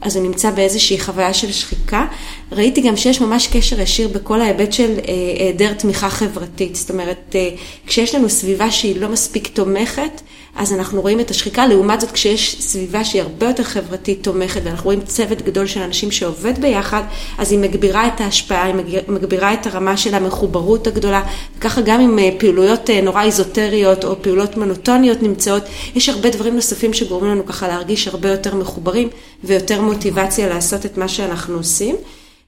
אז 0.00 0.16
הוא 0.16 0.24
נמצא 0.24 0.50
באיזושהי 0.50 1.00
חוויה 1.00 1.34
של 1.34 1.52
שחיקה. 1.52 2.06
ראיתי 2.52 2.80
גם 2.80 2.96
שיש 2.96 3.20
ממש 3.20 3.46
קשר 3.46 3.80
ישיר 3.80 4.08
בכל 4.08 4.40
ההיבט 4.40 4.72
של 4.72 4.98
אה, 5.08 5.14
היעדר 5.38 5.72
תמיכה 5.72 6.10
חברתית. 6.10 6.76
זאת 6.76 6.90
אומרת, 6.90 7.34
אה, 7.34 7.50
כשיש 7.86 8.14
לנו 8.14 8.28
סביבה 8.28 8.70
שהיא 8.70 9.00
לא 9.00 9.08
מספיק 9.08 9.46
תומכת, 9.46 10.20
אז 10.58 10.72
אנחנו 10.72 11.00
רואים 11.00 11.20
את 11.20 11.30
השחיקה. 11.30 11.66
לעומת 11.66 12.00
זאת, 12.00 12.10
כשיש 12.10 12.56
סביבה 12.60 13.04
שהיא 13.04 13.22
הרבה 13.22 13.46
יותר 13.46 13.62
חברתית 13.62 14.22
תומכת, 14.22 14.60
ואנחנו 14.64 14.84
רואים 14.84 15.00
צוות 15.00 15.42
גדול 15.42 15.66
של 15.66 15.80
אנשים 15.80 16.10
שעובד 16.10 16.60
ביחד, 16.60 17.02
אז 17.38 17.52
היא 17.52 17.58
מגבירה 17.58 18.06
את 18.06 18.20
ההשפעה, 18.20 18.66
היא 18.66 18.74
מגבירה 19.08 19.54
את 19.54 19.66
הרמה 19.66 19.96
של 19.96 20.14
המחוברות 20.14 20.86
הגדולה. 20.86 21.22
וככה 21.58 21.80
גם 21.80 22.00
עם 22.00 22.18
אה, 22.18 22.28
פעילויות 22.38 22.90
נורא 23.02 23.22
איזוטריות 23.22 24.04
או 24.04 24.22
פעולות 24.22 24.56
מונוטוניות 24.56 25.22
נמצאות, 25.22 25.62
יש 25.94 26.08
הרבה 26.08 26.30
דברים 26.30 26.54
נוספים 26.54 26.92
שגורמים 26.92 27.30
לנו 27.30 27.46
ככה 27.46 27.68
להרגיש 27.68 28.08
הרבה 28.08 28.30
יותר 28.30 28.54
מחוברים 28.54 29.08
ויותר 29.44 29.82
מוטיבציה 29.82 30.48
לעשות 30.48 30.86
את 30.86 30.98
מה 30.98 31.08
שאנחנו 31.08 31.56
עושים. 31.56 31.96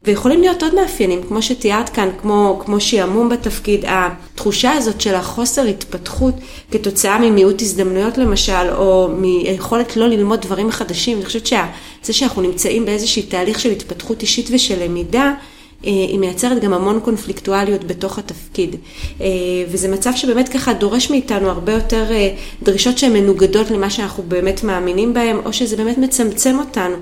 ויכולים 0.04 0.40
להיות 0.40 0.62
עוד 0.62 0.74
מאפיינים, 0.74 1.22
כמו 1.22 1.42
שתיארת 1.42 1.88
כאן, 1.88 2.08
כמו, 2.20 2.60
כמו 2.64 2.80
שעמום 2.80 3.28
בתפקיד, 3.28 3.84
התחושה 3.88 4.72
הזאת 4.72 5.00
של 5.00 5.14
החוסר 5.14 5.62
התפתחות 5.62 6.34
כתוצאה 6.70 7.18
ממיעוט 7.18 7.62
הזדמנויות 7.62 8.18
למשל, 8.18 8.70
או 8.76 9.08
מיכולת 9.16 9.96
לא 9.96 10.08
ללמוד 10.08 10.40
דברים 10.40 10.70
חדשים, 10.70 11.16
אני 11.16 11.26
חושבת 11.26 11.46
שזה 11.46 12.12
שאנחנו 12.12 12.42
נמצאים 12.42 12.84
באיזשהי 12.84 13.22
תהליך 13.22 13.60
של 13.60 13.70
התפתחות 13.70 14.22
אישית 14.22 14.48
ושל 14.52 14.84
למידה, 14.84 15.34
היא 15.82 16.18
מייצרת 16.18 16.62
גם 16.62 16.72
המון 16.72 17.00
קונפליקטואליות 17.00 17.84
בתוך 17.84 18.18
התפקיד. 18.18 18.76
וזה 19.70 19.88
מצב 19.88 20.10
שבאמת 20.16 20.48
ככה 20.48 20.72
דורש 20.72 21.10
מאיתנו 21.10 21.50
הרבה 21.50 21.72
יותר 21.72 22.04
דרישות 22.62 22.98
שהן 22.98 23.12
מנוגדות 23.12 23.70
למה 23.70 23.90
שאנחנו 23.90 24.22
באמת 24.28 24.64
מאמינים 24.64 25.14
בהן, 25.14 25.36
או 25.44 25.52
שזה 25.52 25.76
באמת 25.76 25.98
מצמצם 25.98 26.56
אותנו. 26.58 26.96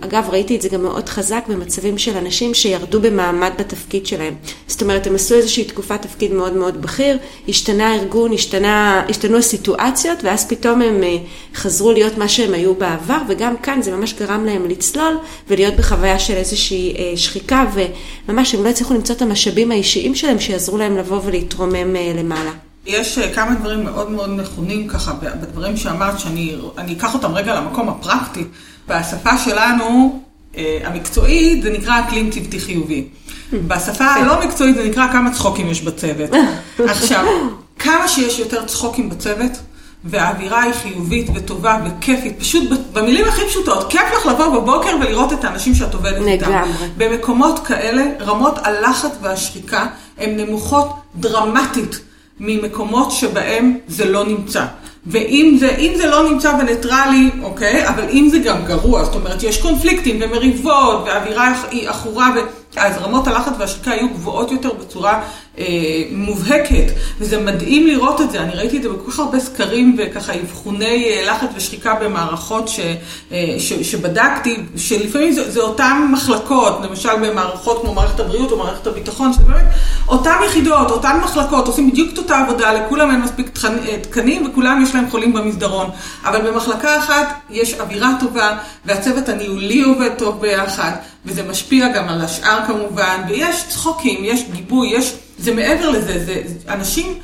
אגב, 0.00 0.28
ראיתי 0.30 0.56
את 0.56 0.62
זה 0.62 0.68
גם 0.68 0.82
מאוד 0.82 1.08
חזק 1.08 1.44
במצבים 1.48 1.98
של 1.98 2.16
אנשים 2.16 2.54
שירדו 2.54 3.00
במעמד 3.00 3.50
בתפקיד 3.58 4.06
שלהם. 4.06 4.34
זאת 4.66 4.82
אומרת, 4.82 5.06
הם 5.06 5.14
עשו 5.14 5.34
איזושהי 5.34 5.64
תקופת 5.64 6.02
תפקיד 6.02 6.32
מאוד 6.32 6.52
מאוד 6.52 6.82
בכיר, 6.82 7.18
השתנה 7.48 7.92
הארגון, 7.92 8.32
השתנה, 8.32 9.04
השתנו 9.08 9.36
הסיטואציות, 9.36 10.18
ואז 10.24 10.48
פתאום 10.48 10.82
הם 10.82 11.00
חזרו 11.54 11.92
להיות 11.92 12.18
מה 12.18 12.28
שהם 12.28 12.54
היו 12.54 12.74
בעבר, 12.74 13.18
וגם 13.28 13.56
כאן 13.56 13.82
זה 13.82 13.96
ממש 13.96 14.14
גרם 14.14 14.44
להם 14.44 14.68
לצלול 14.68 15.18
ולהיות 15.48 15.74
בחוויה 15.76 16.18
של 16.18 16.34
איזושהי 16.34 16.94
שחיקה, 17.16 17.64
וממש 18.28 18.54
הם 18.54 18.64
לא 18.64 18.68
הצליחו 18.68 18.94
למצוא 18.94 19.14
את 19.14 19.22
המשאבים 19.22 19.70
האישיים 19.70 20.14
שלהם 20.14 20.40
שיעזרו 20.40 20.78
להם 20.78 20.96
לבוא 20.96 21.20
ולהתרומם 21.24 21.94
למעלה. 22.14 22.50
יש 22.86 23.18
כמה 23.18 23.54
דברים 23.54 23.84
מאוד 23.84 24.10
מאוד 24.10 24.30
נכונים 24.30 24.88
ככה 24.88 25.12
בדברים 25.12 25.76
שאמרת, 25.76 26.20
שאני 26.20 26.56
אקח 26.92 27.14
אותם 27.14 27.34
רגע 27.34 27.54
למקום 27.54 27.88
הפרקטי. 27.88 28.44
בשפה 28.88 29.38
שלנו, 29.38 30.20
המקצועית, 30.84 31.62
זה 31.62 31.70
נקרא 31.70 32.00
אקלים 32.00 32.30
צוותי 32.30 32.60
חיובי. 32.60 33.04
בשפה 33.52 34.04
הלא 34.04 34.46
מקצועית 34.46 34.76
זה 34.76 34.84
נקרא 34.84 35.12
כמה 35.12 35.32
צחוקים 35.32 35.70
יש 35.70 35.82
בצוות. 35.82 36.30
עכשיו, 36.90 37.24
כמה 37.78 38.08
שיש 38.08 38.38
יותר 38.38 38.64
צחוקים 38.64 39.10
בצוות, 39.10 39.52
והאווירה 40.04 40.62
היא 40.62 40.72
חיובית 40.72 41.26
וטובה 41.34 41.78
וכיפית, 41.84 42.40
פשוט 42.40 42.70
במילים 42.92 43.24
הכי 43.24 43.46
פשוטות, 43.48 43.90
כיף 43.90 44.02
לך 44.16 44.26
לבוא 44.26 44.60
בבוקר 44.60 44.96
ולראות 45.00 45.32
את 45.32 45.44
האנשים 45.44 45.74
שאת 45.74 45.94
עובדת 45.94 46.26
איתם. 46.26 46.50
לגמרי. 46.50 46.88
במקומות 46.96 47.66
כאלה, 47.66 48.04
רמות 48.20 48.58
הלחץ 48.62 49.10
והשחיקה 49.22 49.86
הן 50.18 50.40
נמוכות 50.40 50.88
דרמטית 51.16 52.00
ממקומות 52.40 53.10
שבהם 53.10 53.78
זה 53.88 54.10
לא 54.10 54.24
נמצא. 54.24 54.64
ואם 55.06 55.56
זה, 55.60 55.76
זה 55.96 56.06
לא 56.06 56.30
נמצא 56.30 56.52
בניטרלי, 56.52 57.30
אוקיי, 57.42 57.88
אבל 57.88 58.04
אם 58.12 58.28
זה 58.30 58.38
גם 58.38 58.64
גרוע, 58.64 59.04
זאת 59.04 59.14
אומרת, 59.14 59.42
יש 59.42 59.62
קונפליקטים 59.62 60.18
ומריבות, 60.20 61.02
והאווירה 61.06 61.54
היא 61.70 61.88
עכורה, 61.88 62.30
אז 62.78 62.98
רמות 62.98 63.26
הלחץ 63.26 63.52
והשחיקה 63.58 63.90
יהיו 63.90 64.08
גבוהות 64.08 64.52
יותר 64.52 64.72
בצורה 64.72 65.22
אה, 65.58 65.64
מובהקת, 66.10 66.92
וזה 67.18 67.40
מדהים 67.40 67.86
לראות 67.86 68.20
את 68.20 68.30
זה. 68.30 68.40
אני 68.40 68.54
ראיתי 68.54 68.76
את 68.76 68.82
זה 68.82 68.88
בכל 68.88 69.10
כך 69.10 69.18
הרבה 69.18 69.40
סקרים 69.40 69.96
וככה 69.98 70.32
אבחוני 70.34 71.14
לחץ 71.26 71.48
ושחיקה 71.54 71.94
במערכות 71.94 72.68
ש, 72.68 72.80
אה, 73.32 73.54
ש, 73.58 73.72
שבדקתי, 73.72 74.56
שלפעמים 74.76 75.32
זה, 75.32 75.50
זה 75.50 75.60
אותן 75.60 76.08
מחלקות, 76.12 76.78
למשל 76.82 77.16
במערכות 77.22 77.80
כמו 77.82 77.94
מערכת 77.94 78.20
הבריאות 78.20 78.52
או 78.52 78.58
מערכת 78.58 78.86
הביטחון, 78.86 79.32
שזה 79.32 79.42
באמת 79.42 79.66
אותן 80.08 80.36
יחידות, 80.46 80.90
אותן 80.90 81.20
מחלקות, 81.24 81.66
עושים 81.66 81.90
בדיוק 81.90 82.12
את 82.12 82.18
אותה 82.18 82.38
עבודה, 82.38 82.72
לכולם 82.72 83.10
אין 83.10 83.20
מספיק 83.20 83.58
תקנים 84.00 84.46
וכולם 84.46 84.82
יש 84.82 84.94
להם 84.94 85.10
חולים 85.10 85.32
במסדרון. 85.32 85.90
אבל 86.24 86.50
במחלקה 86.50 86.98
אחת 86.98 87.26
יש 87.50 87.74
אווירה 87.74 88.10
טובה 88.20 88.58
והצוות 88.84 89.28
הניהולי 89.28 89.82
עובד 89.82 90.10
טוב 90.18 90.40
ביחד, 90.40 90.92
וזה 91.24 91.42
משפיע 91.42 91.88
גם 91.88 92.08
על 92.08 92.20
השאר 92.20 92.58
כמובן, 92.66 93.22
ויש 93.28 93.64
צחוקים, 93.68 94.20
יש 94.22 94.44
גיבוי, 94.52 94.88
יש... 94.88 95.14
זה 95.38 95.54
מעבר 95.54 95.90
לזה, 95.90 96.24
זה 96.24 96.42
אנשים 96.68 97.14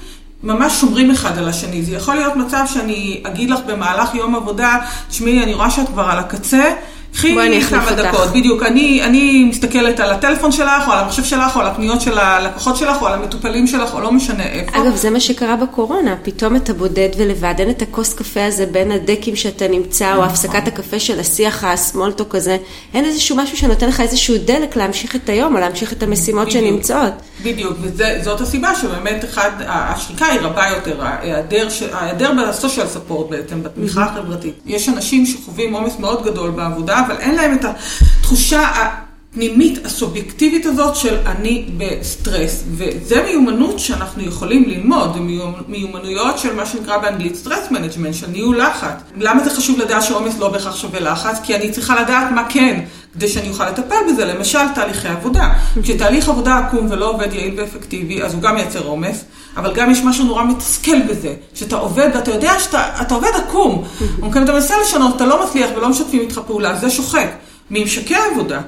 ממש 0.43 0.81
שומרים 0.81 1.11
אחד 1.11 1.39
על 1.39 1.49
השני. 1.49 1.83
זה 1.83 1.95
יכול 1.95 2.15
להיות 2.15 2.37
מצב 2.37 2.65
שאני 2.75 3.23
אגיד 3.27 3.51
לך 3.51 3.61
במהלך 3.67 4.15
יום 4.15 4.35
עבודה, 4.35 4.79
תשמעי, 5.09 5.43
אני 5.43 5.55
רואה 5.55 5.71
שאת 5.71 5.89
כבר 5.89 6.03
על 6.03 6.19
הקצה, 6.19 6.75
קחי 7.15 7.37
כמה 7.71 7.93
דקות, 7.93 8.29
בדיוק. 8.29 8.63
אני, 8.63 9.03
אני 9.03 9.45
מסתכלת 9.45 10.01
על 10.01 10.11
הטלפון 10.11 10.53
שלך, 10.53 10.89
או 10.89 10.93
על 10.93 10.99
המחשב 10.99 11.25
שלך, 11.25 11.57
או 11.57 11.61
על 11.61 11.67
הפניות 11.67 12.01
של 12.01 12.19
הלקוחות 12.19 12.77
שלך, 12.77 13.03
או 13.03 13.07
על 13.07 13.15
המטופלים 13.15 13.67
שלך, 13.67 13.95
או 13.95 14.01
לא 14.01 14.13
משנה 14.13 14.43
איפה. 14.43 14.83
אגב, 14.83 14.97
זה 14.97 15.11
מה 15.11 15.21
שקרה 15.21 15.57
בקורונה, 15.57 16.17
פתאום 16.23 16.57
אתה 16.57 16.73
בודד 16.73 17.09
ולבד, 17.19 17.55
אין 17.59 17.71
את 17.71 17.83
הכוס 17.83 18.15
קפה 18.15 18.45
הזה 18.45 18.67
בין 18.67 18.93
הדקים 18.93 19.37
שאתה 19.37 19.69
נמצא, 19.69 20.17
או 20.17 20.25
הפסקת 20.25 20.69
הקפה 20.69 20.99
של 20.99 21.21
השיח 21.21 21.65
הסמולטוק 21.65 22.35
הזה. 22.35 22.57
אין 22.95 23.05
איזשהו 23.05 23.37
משהו 23.37 23.57
שנותן 23.57 23.89
לך 23.89 24.01
איזשהו 24.01 24.35
דלק 24.45 24.77
להמשיך 24.77 25.17
את 25.17 25.29
היום, 25.29 25.55
או 25.55 25.61
להמשיך 25.61 25.93
את 25.93 26.03
המשימות 26.03 26.49
בדיוק, 26.49 26.65
שנמצאות. 26.65 27.13
בדיוק, 27.43 27.73
וזאת 27.81 28.41
הסיבה 28.41 28.75
שבאמת 28.75 29.25
אחד, 29.25 29.51
השחיקה 29.67 30.27
היא 30.27 30.41
רבה 30.41 30.65
יותר, 30.69 31.03
ההיעדר, 31.05 31.69
ההיעדר 31.93 32.33
ב 32.33 32.40
social 32.40 32.87
support 32.87 33.31
בעצם, 33.31 33.63
בתמיכה 33.63 34.05
החברתית. 34.05 34.55
יש 34.67 34.89
אנשים 34.89 35.27
שחווים 35.27 35.75
עומס 35.75 35.99
מאוד 35.99 36.25
גדול 36.25 36.51
בעבודה, 36.51 37.04
אבל 37.07 37.17
אין 37.17 37.35
להם 37.35 37.55
את 37.55 37.65
התחושה 37.65 38.69
הפנימית 38.69 39.87
הסובייקטיבית 39.87 40.67
הזאת 40.67 40.97
של 40.97 41.17
אני 41.27 41.65
בסטרס. 41.77 42.65
וזה 42.71 43.23
מיומנות 43.23 43.79
שאנחנו 43.79 44.23
יכולים 44.23 44.65
ללמוד, 44.69 45.17
מיומנויות 45.69 46.39
של 46.39 46.55
מה 46.55 46.67
שנקרא 46.67 46.99
באנגלית 46.99 47.35
stress 47.35 47.71
management, 47.71 48.15
של 48.15 48.27
ניהול 48.27 48.61
לחץ. 48.61 48.95
למה 49.17 49.45
זה 49.45 49.51
חשוב 49.51 49.79
לדעת 49.79 50.03
שעומס 50.03 50.39
לא 50.39 50.49
בהכרח 50.49 50.77
שווה 50.77 51.01
לחץ? 51.01 51.39
כי 51.43 51.57
אני 51.57 51.71
צריכה 51.71 52.03
לדעת 52.03 52.33
מה 52.33 52.45
כן. 52.49 52.81
כדי 53.15 53.29
שאני 53.29 53.49
אוכל 53.49 53.69
לטפל 53.69 53.95
בזה, 54.13 54.25
למשל 54.25 54.69
תהליכי 54.75 55.09
עבודה. 55.09 55.53
כשתהליך 55.83 56.29
עבודה 56.29 56.59
עקום 56.59 56.87
ולא 56.91 57.11
עובד 57.11 57.33
יעיל 57.33 57.55
ואפקטיבי, 57.61 58.23
אז 58.23 58.35
הוא 58.35 58.43
גם 58.43 58.55
מייצר 58.55 58.85
עומס, 58.87 59.25
אבל 59.57 59.75
גם 59.75 59.91
יש 59.91 60.01
משהו 60.05 60.25
נורא 60.25 60.45
מתסכל 60.45 61.03
בזה, 61.09 61.35
שאתה 61.55 61.77
עובד 61.77 62.09
ואתה 62.15 62.31
יודע 62.31 62.61
שאתה 62.61 63.15
עובד 63.15 63.31
עקום. 63.35 63.85
אתה 64.43 64.53
מנסה 64.53 64.75
לשנות, 64.83 65.17
אתה 65.17 65.27
לא 65.27 65.45
מצליח 65.45 65.71
ולא 65.77 65.89
משתפים 65.89 66.21
איתך 66.21 66.41
פעולה, 66.47 66.77
זה 66.77 66.91
שוחק. 66.91 67.29
ממשקי 67.71 68.15
עבודה. 68.15 68.61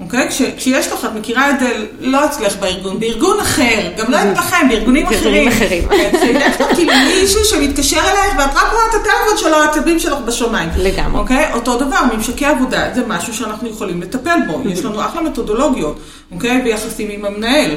אוקיי? 0.00 0.28
כש, 0.28 0.42
כשיש 0.56 0.92
לך, 0.92 1.04
את 1.04 1.10
מכירה 1.14 1.50
את 1.50 1.60
זה, 1.60 1.86
לא 2.00 2.24
אצלך 2.24 2.56
בארגון, 2.56 3.00
בארגון 3.00 3.40
אחר, 3.40 3.90
גם 3.96 4.10
לא 4.12 4.16
אצלכם, 4.16 4.68
בארגונים 4.68 5.06
אחרים. 5.06 5.48
אחרים. 5.48 5.88
כן, 5.88 6.10
שיש 6.20 6.60
לך 6.60 6.68
כאילו 6.74 6.92
מישהו 7.20 7.44
שמתקשר 7.44 8.00
אלייך 8.00 8.34
ואת 8.38 8.56
רק 8.56 8.72
רואה 8.72 8.82
את 8.90 8.94
הטלפון 8.94 9.36
שלו, 9.38 9.56
העצבים 9.56 9.98
שלך 9.98 10.18
בשמיים. 10.18 10.68
לגמרי. 10.76 11.20
אוקיי? 11.20 11.52
אותו 11.52 11.78
דבר, 11.78 11.96
ממשקי 12.14 12.46
עבודה, 12.46 12.94
זה 12.94 13.02
משהו 13.06 13.34
שאנחנו 13.34 13.68
יכולים 13.68 14.02
לטפל 14.02 14.38
בו. 14.46 14.62
יש 14.68 14.84
לנו 14.84 15.04
אחלה 15.04 15.22
מתודולוגיות, 15.22 15.98
אוקיי? 16.32 16.62
ביחסים 16.62 17.10
עם 17.10 17.24
המנהל, 17.24 17.70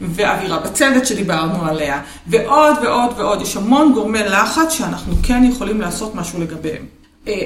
ואווירה 0.00 0.58
בצוות 0.58 1.06
שדיברנו 1.06 1.66
עליה, 1.66 2.00
ועוד 2.26 2.76
ועוד 2.82 3.10
ועוד. 3.16 3.42
יש 3.42 3.56
המון 3.56 3.92
גורמי 3.92 4.22
לחץ 4.24 4.72
שאנחנו 4.72 5.14
כן 5.22 5.44
יכולים 5.44 5.80
לעשות 5.80 6.14
משהו 6.14 6.40
לגביהם. 6.40 6.82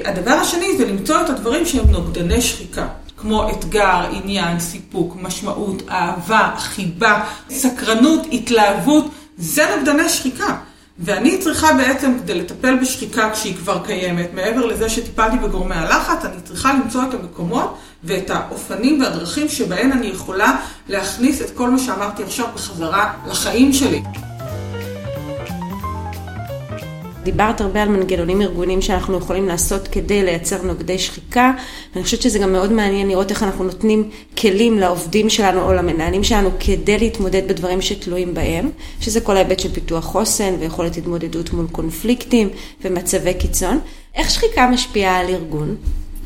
הדבר 0.04 0.33
השני 0.33 0.76
זה 0.78 0.87
למצוא 0.87 1.21
את 1.21 1.31
הדברים 1.31 1.66
שהם 1.66 1.90
נוגדני 1.90 2.40
שחיקה. 2.40 2.87
כמו 3.25 3.50
אתגר, 3.50 4.07
עניין, 4.11 4.61
סיפוק, 4.61 5.16
משמעות, 5.23 5.83
אהבה, 5.90 6.50
חיבה, 6.59 7.25
סקרנות, 7.50 8.21
התלהבות, 8.33 9.04
זה 9.38 9.76
נוגדני 9.76 10.09
שחיקה. 10.09 10.57
ואני 10.99 11.38
צריכה 11.38 11.73
בעצם, 11.73 12.14
כדי 12.19 12.35
לטפל 12.35 12.76
בשחיקה 12.76 13.31
כשהיא 13.31 13.57
כבר 13.57 13.85
קיימת, 13.87 14.35
מעבר 14.35 14.66
לזה 14.66 14.88
שטיפלתי 14.88 15.37
בגורמי 15.37 15.75
הלחץ, 15.75 16.25
אני 16.25 16.40
צריכה 16.45 16.73
למצוא 16.73 17.02
את 17.02 17.14
המקומות 17.14 17.76
ואת 18.04 18.31
האופנים 18.31 19.00
והדרכים 19.00 19.49
שבהן 19.49 19.93
אני 19.93 20.07
יכולה 20.07 20.57
להכניס 20.88 21.43
את 21.43 21.50
כל 21.50 21.71
מה 21.71 21.78
שאמרתי 21.78 22.23
עכשיו 22.23 22.47
בחזרה 22.54 23.12
לחיים 23.26 23.73
שלי. 23.73 24.02
דיברת 27.25 27.61
הרבה 27.61 27.83
על 27.83 27.88
מנגנונים 27.88 28.43
ארגוניים 28.43 28.83
שאנחנו 28.83 29.19
יכולים 29.19 29.49
לעשות 29.49 29.88
כדי 29.88 30.23
לייצר 30.23 30.62
נוגדי 30.62 30.99
שחיקה, 30.99 31.52
ואני 31.93 32.04
חושבת 32.04 32.23
שזה 32.23 32.38
גם 32.38 32.52
מאוד 32.52 32.73
מעניין 32.73 33.09
לראות 33.09 33.31
איך 33.31 33.43
אנחנו 33.43 33.64
נותנים 33.64 34.11
כלים 34.38 34.78
לעובדים 34.78 35.31
שלנו 35.31 35.62
או 35.62 35.73
למנהלים 35.73 36.25
שלנו 36.25 36.50
כדי 36.61 36.99
להתמודד 36.99 37.49
בדברים 37.49 37.81
שתלויים 37.81 38.35
בהם, 38.35 38.71
שזה 39.00 39.21
כל 39.21 39.37
ההיבט 39.37 39.61
של 39.61 39.73
פיתוח 39.73 40.04
חוסן 40.04 40.54
ויכולת 40.61 40.97
התמודדות 40.97 41.52
מול 41.52 41.66
קונפליקטים 41.73 42.49
ומצבי 42.85 43.35
קיצון. 43.35 43.81
איך 44.14 44.31
שחיקה 44.31 44.71
משפיעה 44.71 45.19
על 45.19 45.26
ארגון? 45.28 45.76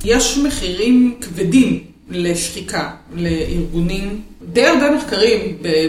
יש 0.04 0.38
מחירים 0.38 1.14
כבדים 1.20 1.87
לשחיקה, 2.10 2.90
לארגונים. 3.14 4.22
די 4.52 4.66
הרבה 4.66 4.90
מחקרים, 4.90 5.40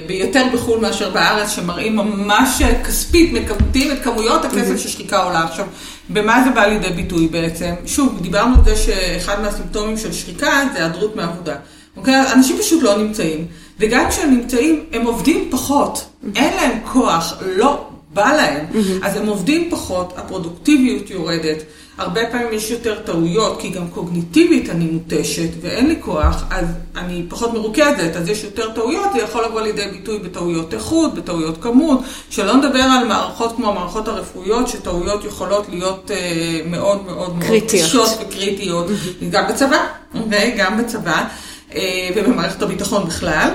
ביותר 0.07 0.43
בחו"ל 0.53 0.79
מאשר 0.79 1.09
בארץ, 1.09 1.49
שמראים 1.49 1.95
ממש 1.95 2.61
כספית, 2.83 3.33
מקמטים 3.33 3.91
את 3.91 4.03
כמויות 4.03 4.45
הכסף 4.45 4.77
ששחיקה 4.77 5.23
עולה. 5.23 5.43
עכשיו, 5.43 5.65
במה 6.09 6.43
זה 6.43 6.49
בא 6.49 6.65
לידי 6.65 6.89
ביטוי 6.89 7.27
בעצם? 7.27 7.73
שוב, 7.85 8.19
דיברנו 8.21 8.55
על 8.55 8.65
זה 8.65 8.75
שאחד 8.75 9.41
מהסימפטומים 9.41 9.97
של 9.97 10.13
שחיקה 10.13 10.63
זה 10.73 10.79
היעדרות 10.79 11.15
מעבודה. 11.15 11.55
אוקיי? 11.97 12.31
אנשים 12.33 12.57
פשוט 12.59 12.83
לא 12.83 12.97
נמצאים. 12.97 13.45
וגם 13.79 14.09
כשהם 14.09 14.31
נמצאים, 14.31 14.83
הם 14.93 15.05
עובדים 15.05 15.47
פחות. 15.51 16.05
אין 16.35 16.53
להם 16.55 16.79
כוח, 16.91 17.33
לא 17.55 17.87
בא 18.13 18.33
להם. 18.33 18.65
אז 19.03 19.15
הם 19.15 19.27
עובדים 19.27 19.71
פחות, 19.71 20.13
הפרודוקטיביות 20.17 21.09
יורדת. 21.09 21.63
הרבה 21.99 22.21
פעמים 22.31 22.47
יש 22.51 22.71
יותר 22.71 22.99
טעויות, 23.05 23.61
כי 23.61 23.69
גם 23.69 23.87
קוגניטיבית 23.87 24.69
אני 24.69 24.85
מותשת 24.85 25.49
ואין 25.61 25.87
לי 25.87 25.95
כוח, 25.99 26.43
אז 26.49 26.65
אני 26.95 27.25
פחות 27.29 27.53
מרוכזת, 27.53 28.15
אז 28.15 28.29
יש 28.29 28.43
יותר 28.43 28.69
טעויות, 28.71 29.07
זה 29.13 29.19
יכול 29.19 29.45
לבוא 29.45 29.61
לידי 29.61 29.87
ביטוי 29.91 30.19
בטעויות 30.19 30.73
איכות, 30.73 31.13
בטעויות 31.13 31.57
כמות, 31.61 31.99
שלא 32.29 32.55
נדבר 32.55 32.79
על 32.79 33.07
מערכות 33.07 33.55
כמו 33.55 33.69
המערכות 33.69 34.07
הרפואיות, 34.07 34.67
שטעויות 34.67 35.25
יכולות 35.25 35.69
להיות 35.69 36.11
uh, 36.11 36.67
מאוד 36.69 37.05
מאוד 37.05 37.35
מאוד 37.35 37.63
קשות 37.71 38.09
וקריטיות, 38.21 38.87
גם 39.31 39.47
בצבא, 39.49 39.85
וגם 40.29 40.77
בצבא, 40.77 41.25
uh, 41.69 41.75
ובמערכת 42.15 42.61
הביטחון 42.61 43.05
בכלל. 43.05 43.49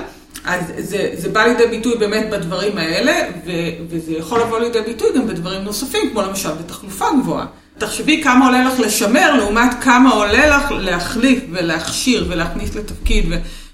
אז 0.45 0.63
זה, 0.77 1.09
זה 1.13 1.29
בא 1.29 1.43
לידי 1.43 1.67
ביטוי 1.67 1.97
באמת 1.97 2.29
בדברים 2.29 2.77
האלה, 2.77 3.13
ו, 3.45 3.51
וזה 3.89 4.11
יכול 4.11 4.41
לבוא 4.41 4.59
לידי 4.59 4.81
ביטוי 4.81 5.07
גם 5.15 5.27
בדברים 5.27 5.61
נוספים, 5.61 6.09
כמו 6.11 6.21
למשל 6.21 6.51
בתחלופה 6.51 7.05
גבוהה. 7.21 7.45
תחשבי 7.77 8.23
כמה 8.23 8.45
עולה 8.45 8.63
לך 8.63 8.79
לשמר 8.79 9.35
לעומת 9.35 9.71
כמה 9.81 10.09
עולה 10.09 10.57
לך 10.57 10.71
להחליף 10.71 11.43
ולהכשיר 11.51 12.25
ולהכניס 12.29 12.75
לתפקיד. 12.75 13.25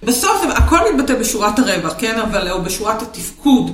ובסוף 0.04 0.44
הכל 0.50 0.78
מתבטא 0.94 1.16
בשורת 1.20 1.60
הרווח, 1.60 1.94
כן? 1.98 2.20
אבל, 2.20 2.52
או 2.52 2.62
בשורת 2.62 3.02
התפקוד. 3.02 3.72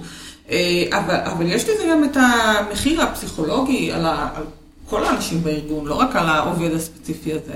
אה, 0.51 0.83
אבל, 0.91 1.15
אבל 1.15 1.45
יש 1.45 1.63
לזה 1.63 1.83
גם 1.91 2.03
את 2.03 2.17
המחיר 2.19 3.01
הפסיכולוגי 3.01 3.91
על, 3.91 4.05
ה, 4.05 4.29
על 4.35 4.43
כל 4.89 5.03
האנשים 5.03 5.43
בארגון, 5.43 5.85
לא 5.85 5.93
רק 5.93 6.15
על 6.15 6.29
העובד 6.29 6.73
הספציפי 6.73 7.33
הזה. 7.33 7.53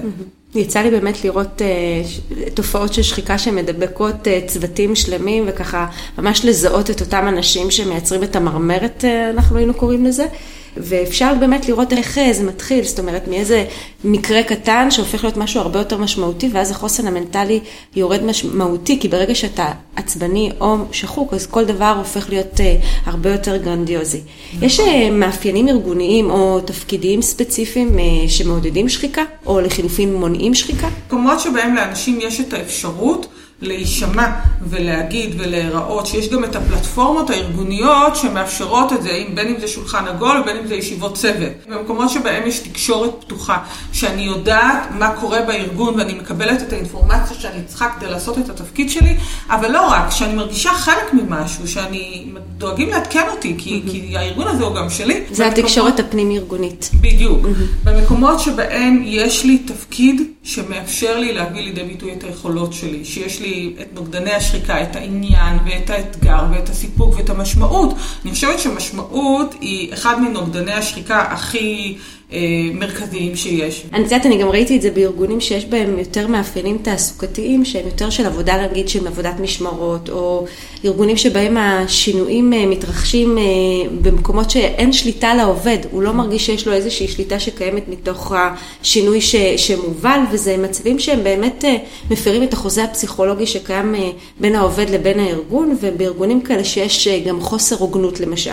יצא 0.55 0.79
לי 0.79 0.91
באמת 0.91 1.23
לראות 1.23 1.61
uh, 1.61 2.49
תופעות 2.53 2.93
של 2.93 3.01
שחיקה 3.01 3.37
שמדבקות 3.37 4.27
uh, 4.27 4.47
צוותים 4.47 4.95
שלמים 4.95 5.43
וככה 5.47 5.87
ממש 6.17 6.45
לזהות 6.45 6.89
את 6.89 7.01
אותם 7.01 7.27
אנשים 7.27 7.71
שמייצרים 7.71 8.23
את 8.23 8.35
המרמרת, 8.35 9.03
uh, 9.03 9.35
אנחנו 9.35 9.57
היינו 9.57 9.73
קוראים 9.73 10.05
לזה. 10.05 10.25
ואפשר 10.77 11.33
באמת 11.39 11.69
לראות 11.69 11.93
איך 11.93 12.19
זה 12.31 12.43
מתחיל, 12.43 12.83
זאת 12.83 12.99
אומרת 12.99 13.27
מאיזה 13.27 13.65
מקרה 14.03 14.43
קטן 14.43 14.91
שהופך 14.91 15.23
להיות 15.23 15.37
משהו 15.37 15.61
הרבה 15.61 15.79
יותר 15.79 15.97
משמעותי, 15.97 16.49
ואז 16.53 16.71
החוסן 16.71 17.07
המנטלי 17.07 17.59
יורד 17.95 18.23
משמעותי, 18.23 18.99
כי 18.99 19.07
ברגע 19.07 19.35
שאתה 19.35 19.71
עצבני 19.95 20.51
או 20.59 20.75
שחוק, 20.91 21.33
אז 21.33 21.47
כל 21.47 21.65
דבר 21.65 21.95
הופך 21.97 22.29
להיות 22.29 22.53
uh, 22.53 22.61
הרבה 23.05 23.31
יותר 23.31 23.57
גרנדיוזי. 23.57 24.21
נכון. 24.53 24.63
יש 24.63 24.79
uh, 24.79 24.83
מאפיינים 25.11 25.67
ארגוניים 25.67 26.31
או 26.31 26.61
תפקידיים 26.61 27.21
ספציפיים 27.21 27.97
שמעודדים 28.27 28.89
שחיקה, 28.89 29.23
או 29.45 29.61
לחילופין 29.61 30.13
מונעים 30.13 30.53
שחיקה? 30.53 30.89
מקומות 31.07 31.39
שבהם 31.39 31.75
לאנשים 31.75 32.19
יש 32.21 32.39
את 32.39 32.53
האפשרות 32.53 33.27
להישמע 33.61 34.27
ולהגיד 34.69 35.35
ולהיראות, 35.37 36.07
שיש 36.07 36.29
גם 36.29 36.43
את 36.43 36.55
הפלטפורמות 36.55 37.29
הארגוניות 37.29 38.15
שמאפשרות 38.15 38.93
את 38.93 39.03
זה, 39.03 39.23
בין 39.35 39.47
אם 39.47 39.59
זה 39.59 39.67
שולחן 39.67 40.07
עגול 40.07 40.37
ובין 40.41 40.57
אם 40.57 40.67
זה 40.67 40.75
ישיבות 40.75 41.15
צוות. 41.15 41.51
במקומות 41.69 42.09
שבהם 42.09 42.47
יש 42.47 42.59
תקשורת 42.59 43.11
פתוחה, 43.19 43.57
שאני 43.93 44.21
יודעת 44.21 44.89
מה 44.99 45.15
קורה 45.19 45.41
בארגון 45.41 45.95
ואני 45.99 46.13
מקבלת 46.13 46.61
את 46.61 46.73
האינפורמציה 46.73 47.37
שאני 47.39 47.63
צריכה 47.65 47.89
כדי 47.89 48.09
לעשות 48.09 48.37
את 48.37 48.49
התפקיד 48.49 48.89
שלי, 48.89 49.17
אבל 49.49 49.71
לא 49.71 49.87
רק, 49.87 50.11
שאני 50.11 50.33
מרגישה 50.33 50.73
חלק 50.73 51.13
ממשהו, 51.13 51.67
שאני 51.67 52.31
דואגים 52.57 52.89
לעדכן 52.89 53.23
אותי, 53.31 53.55
כי, 53.57 53.81
mm-hmm. 53.85 53.91
כי 53.91 54.17
הארגון 54.17 54.47
הזה 54.47 54.63
הוא 54.63 54.75
גם 54.75 54.89
שלי. 54.89 55.23
זה 55.31 55.43
במקומות... 55.43 55.57
התקשורת 55.57 55.99
הפנים-ארגונית. 55.99 56.89
בדיוק. 57.01 57.45
Mm-hmm. 57.45 57.89
במקומות 57.89 58.39
שבהם 58.39 59.01
יש 59.05 59.45
לי 59.45 59.57
תפקיד 59.57 60.21
שמאפשר 60.43 61.19
לי 61.19 61.33
להביא 61.33 61.61
לידי 61.61 61.83
ביטוי 61.83 62.13
את 62.13 62.23
היכולות 62.23 62.73
שלי, 62.73 63.05
שיש 63.05 63.39
לי 63.39 63.75
את 63.81 63.87
נוגדני 63.93 64.31
השחיקה, 64.31 64.83
את 64.83 64.95
העניין 64.95 65.57
ואת 65.65 65.89
האתגר 65.89 66.45
ואת 66.51 66.69
הסיפוק 66.69 67.15
ואת 67.17 67.29
המשמעות. 67.29 67.95
אני 68.25 68.31
חושבת 68.31 68.59
שמשמעות 68.59 69.55
היא 69.61 69.93
אחד 69.93 70.21
מנוגדני 70.21 70.73
השחיקה 70.73 71.21
הכי 71.21 71.97
מרכזיים 72.73 73.35
שיש. 73.35 73.85
אני 73.93 74.03
יודעת, 74.03 74.25
אני 74.25 74.37
גם 74.37 74.49
ראיתי 74.49 74.77
את 74.77 74.81
זה 74.81 74.91
בארגונים 74.91 75.41
שיש 75.41 75.65
בהם 75.65 75.99
יותר 75.99 76.27
מאפיינים 76.27 76.77
תעסוקתיים, 76.81 77.65
שהם 77.65 77.85
יותר 77.85 78.09
של 78.09 78.25
עבודה, 78.25 78.67
נגיד, 78.67 78.89
של 78.89 79.07
עבודת 79.07 79.39
משמרות, 79.39 80.09
או 80.09 80.45
ארגונים 80.85 81.17
שבהם 81.17 81.57
השינויים 81.57 82.53
אה, 82.53 82.65
מתרחשים 82.65 83.37
אה, 83.37 83.43
במקומות 84.01 84.51
שאין 84.51 84.93
שליטה 84.93 85.33
לעובד, 85.33 85.77
הוא 85.91 86.01
לא 86.01 86.11
מרגיש 86.11 86.45
שיש 86.45 86.67
לו 86.67 86.73
איזושהי 86.73 87.07
שליטה 87.07 87.39
שקיימת 87.39 87.83
מתוך 87.87 88.33
השינוי 88.35 89.21
ש, 89.21 89.35
שמובל, 89.35 90.19
וזה 90.31 90.57
מצבים 90.57 90.99
שהם 90.99 91.23
באמת 91.23 91.65
מפרים 92.11 92.43
את 92.43 92.53
החוזה 92.53 92.83
הפסיכולוגי 92.83 93.47
שקיים 93.47 93.95
בין 94.39 94.55
העובד 94.55 94.89
לבין 94.89 95.19
הארגון, 95.19 95.77
ובארגונים 95.81 96.41
כאלה 96.41 96.63
שיש 96.63 97.07
גם 97.07 97.41
חוסר 97.41 97.75
הוגנות 97.79 98.19
למשל, 98.19 98.51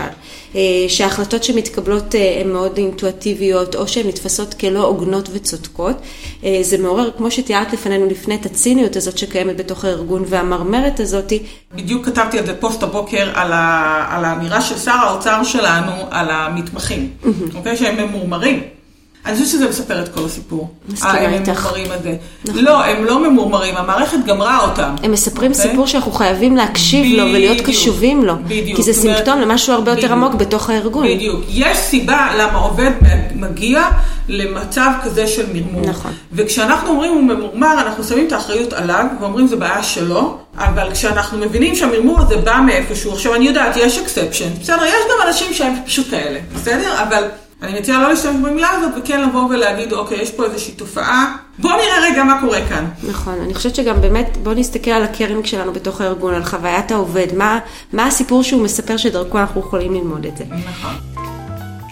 שההחלטות 0.88 1.44
שמתקבלות 1.44 2.14
הן 2.40 2.48
מאוד 2.53 2.79
אינטואטיביות. 2.79 3.67
הוגנות, 3.74 3.88
או 3.88 3.88
שהן 3.92 4.09
נתפסות 4.09 4.54
כלא 4.54 4.87
הוגנות 4.87 5.28
וצודקות. 5.33 5.96
אה, 6.44 6.59
זה 6.62 6.78
מעורר, 6.78 7.11
כמו 7.16 7.31
שתיארת 7.31 7.72
לפנינו 7.72 8.07
לפני, 8.07 8.35
את 8.35 8.46
הציניות 8.46 8.96
הזאת 8.96 9.18
שקיימת 9.18 9.57
בתוך 9.57 9.85
הארגון 9.85 10.24
והמרמרת 10.26 11.00
הזאת. 11.00 11.33
בדיוק 11.74 12.07
כתבתי 12.07 12.38
על 12.38 12.46
זה 12.46 12.54
פוסט 12.54 12.83
הבוקר 12.83 13.31
על, 13.35 13.52
ה, 13.52 14.07
על 14.11 14.24
האמירה 14.24 14.61
של 14.61 14.78
שר 14.78 14.90
האוצר 14.90 15.44
שלנו 15.44 15.92
על 16.11 16.31
המתמחים, 16.31 17.11
אוקיי? 17.54 17.76
שהם 17.76 17.96
ממורמרים. 17.96 18.78
אני 19.26 19.35
חושבת 19.35 19.48
שזה 19.48 19.68
מספר 19.68 20.02
את 20.02 20.09
כל 20.09 20.24
הסיפור. 20.24 20.70
מסכימה 20.88 21.35
איתך. 21.35 21.66
הממורמרים 21.66 21.92
הזה. 21.92 22.16
נכון. 22.44 22.64
לא, 22.64 22.85
הם 22.85 23.04
לא 23.04 23.31
ממורמרים, 23.31 23.76
המערכת 23.76 24.18
גמרה 24.26 24.61
אותם. 24.61 24.94
הם 25.02 25.12
מספרים 25.12 25.52
okay? 25.52 25.54
אוקיי? 25.54 25.70
סיפור 25.70 25.87
שאנחנו 25.87 26.12
חייבים 26.12 26.57
להקשיב 26.57 27.04
בדיוק, 27.04 27.18
לו 27.18 27.24
ולהיות 27.24 27.61
קשובים 27.61 28.24
לו. 28.24 28.35
בדיוק. 28.44 28.76
כי 28.76 28.83
זה 28.83 28.92
סימפטום 28.92 29.40
למשהו 29.40 29.72
הרבה 29.72 29.92
בדיוק, 29.92 30.02
יותר 30.02 30.14
עמוק 30.14 30.35
בתוך 30.35 30.70
הארגון. 30.70 31.07
בדיוק. 31.07 31.40
יש 31.48 31.78
סיבה 31.78 32.28
למה 32.38 32.59
עובד 32.59 32.90
מגיע 33.35 33.88
למצב 34.28 34.90
כזה 35.02 35.26
של 35.26 35.46
מרמור. 35.52 35.90
נכון. 35.90 36.12
וכשאנחנו 36.33 36.88
אומרים 36.90 37.12
הוא 37.12 37.22
ממורמר, 37.22 37.72
אנחנו 37.72 38.04
שמים 38.04 38.26
את 38.26 38.33
האחריות 38.33 38.72
עליו, 38.72 39.04
ואומרים 39.20 39.46
זה 39.46 39.57
בעיה 39.57 39.83
שלו, 39.83 40.38
אבל 40.59 40.92
כשאנחנו 40.92 41.38
מבינים 41.38 41.74
שהמרמור 41.74 42.20
הזה 42.20 42.37
בא 42.37 42.61
מאיפשהו, 42.66 43.12
עכשיו 43.12 43.35
אני 43.35 43.46
יודעת, 43.46 43.76
יש 43.76 43.98
exception, 43.98 44.48
בסדר, 44.61 44.85
יש 44.85 44.92
גם 45.11 45.28
אנשים 45.28 45.54
שהם 45.54 45.74
פשוט 45.87 46.11
כאלה, 46.11 46.38
בסדר? 46.54 47.02
אבל... 47.02 47.24
אני 47.62 47.81
מציעה 47.81 48.03
לא 48.03 48.09
להשתמש 48.09 48.37
במילה 48.37 48.71
הזאת, 48.71 48.92
וכן 49.03 49.29
לבוא 49.29 49.44
ולהגיד, 49.51 49.92
אוקיי, 49.92 50.23
יש 50.23 50.31
פה 50.31 50.44
איזושהי 50.44 50.73
תופעה, 50.73 51.37
בוא 51.59 51.71
נראה 51.71 52.11
רגע 52.11 52.25
מה 52.25 52.40
קורה 52.40 52.59
כאן. 52.68 52.85
נכון, 53.09 53.35
אני 53.44 53.55
חושבת 53.55 53.75
שגם 53.75 54.01
באמת, 54.01 54.37
בוא 54.42 54.55
נסתכל 54.55 54.90
על 54.90 55.03
הקרינג 55.03 55.47
שלנו 55.47 55.73
בתוך 55.73 56.01
הארגון, 56.01 56.35
על 56.35 56.44
חוויית 56.44 56.90
העובד, 56.90 57.27
מה, 57.37 57.59
מה 57.92 58.07
הסיפור 58.07 58.42
שהוא 58.42 58.62
מספר 58.62 58.97
שדרכו 58.97 59.38
אנחנו 59.38 59.61
יכולים 59.61 59.94
ללמוד 59.94 60.27
את 60.27 60.37
זה. 60.37 60.44
נכון. 60.68 60.94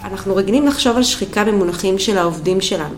אנחנו 0.05 0.37
רגילים 0.37 0.67
לחשוב 0.67 0.97
על 0.97 1.03
שחיקה 1.03 1.45
במונחים 1.45 1.99
של 1.99 2.19
העובדים 2.19 2.61
שלנו. 2.61 2.95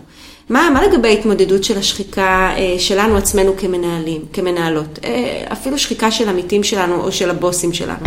מה, 0.49 0.69
מה 0.73 0.87
לגבי 0.87 1.07
ההתמודדות 1.07 1.63
של 1.63 1.77
השחיקה 1.77 2.51
אה, 2.57 2.75
שלנו 2.79 3.17
עצמנו 3.17 3.53
כמנהלים, 3.57 4.21
כמנהלות? 4.33 4.99
אה, 5.03 5.43
אפילו 5.51 5.77
שחיקה 5.77 6.11
של 6.11 6.29
עמיתים 6.29 6.63
שלנו 6.63 7.03
או 7.03 7.11
של 7.11 7.29
הבוסים 7.29 7.73
שלנו. 7.73 8.05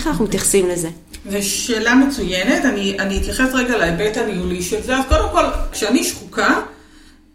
איך 0.00 0.06
אנחנו 0.06 0.24
מתייחסים 0.24 0.68
לזה? 0.68 0.88
זו 1.30 1.42
שאלה 1.42 1.94
מצוינת, 1.94 2.64
אני, 2.64 2.96
אני 2.98 3.18
אתייחס 3.18 3.48
רגע 3.54 3.78
להיבט 3.78 4.16
הניהולי 4.16 4.62
של 4.62 4.82
זה. 4.82 4.96
אז 4.96 5.04
קודם 5.08 5.28
כל, 5.32 5.44
כשאני 5.72 6.04
שחוקה, 6.04 6.60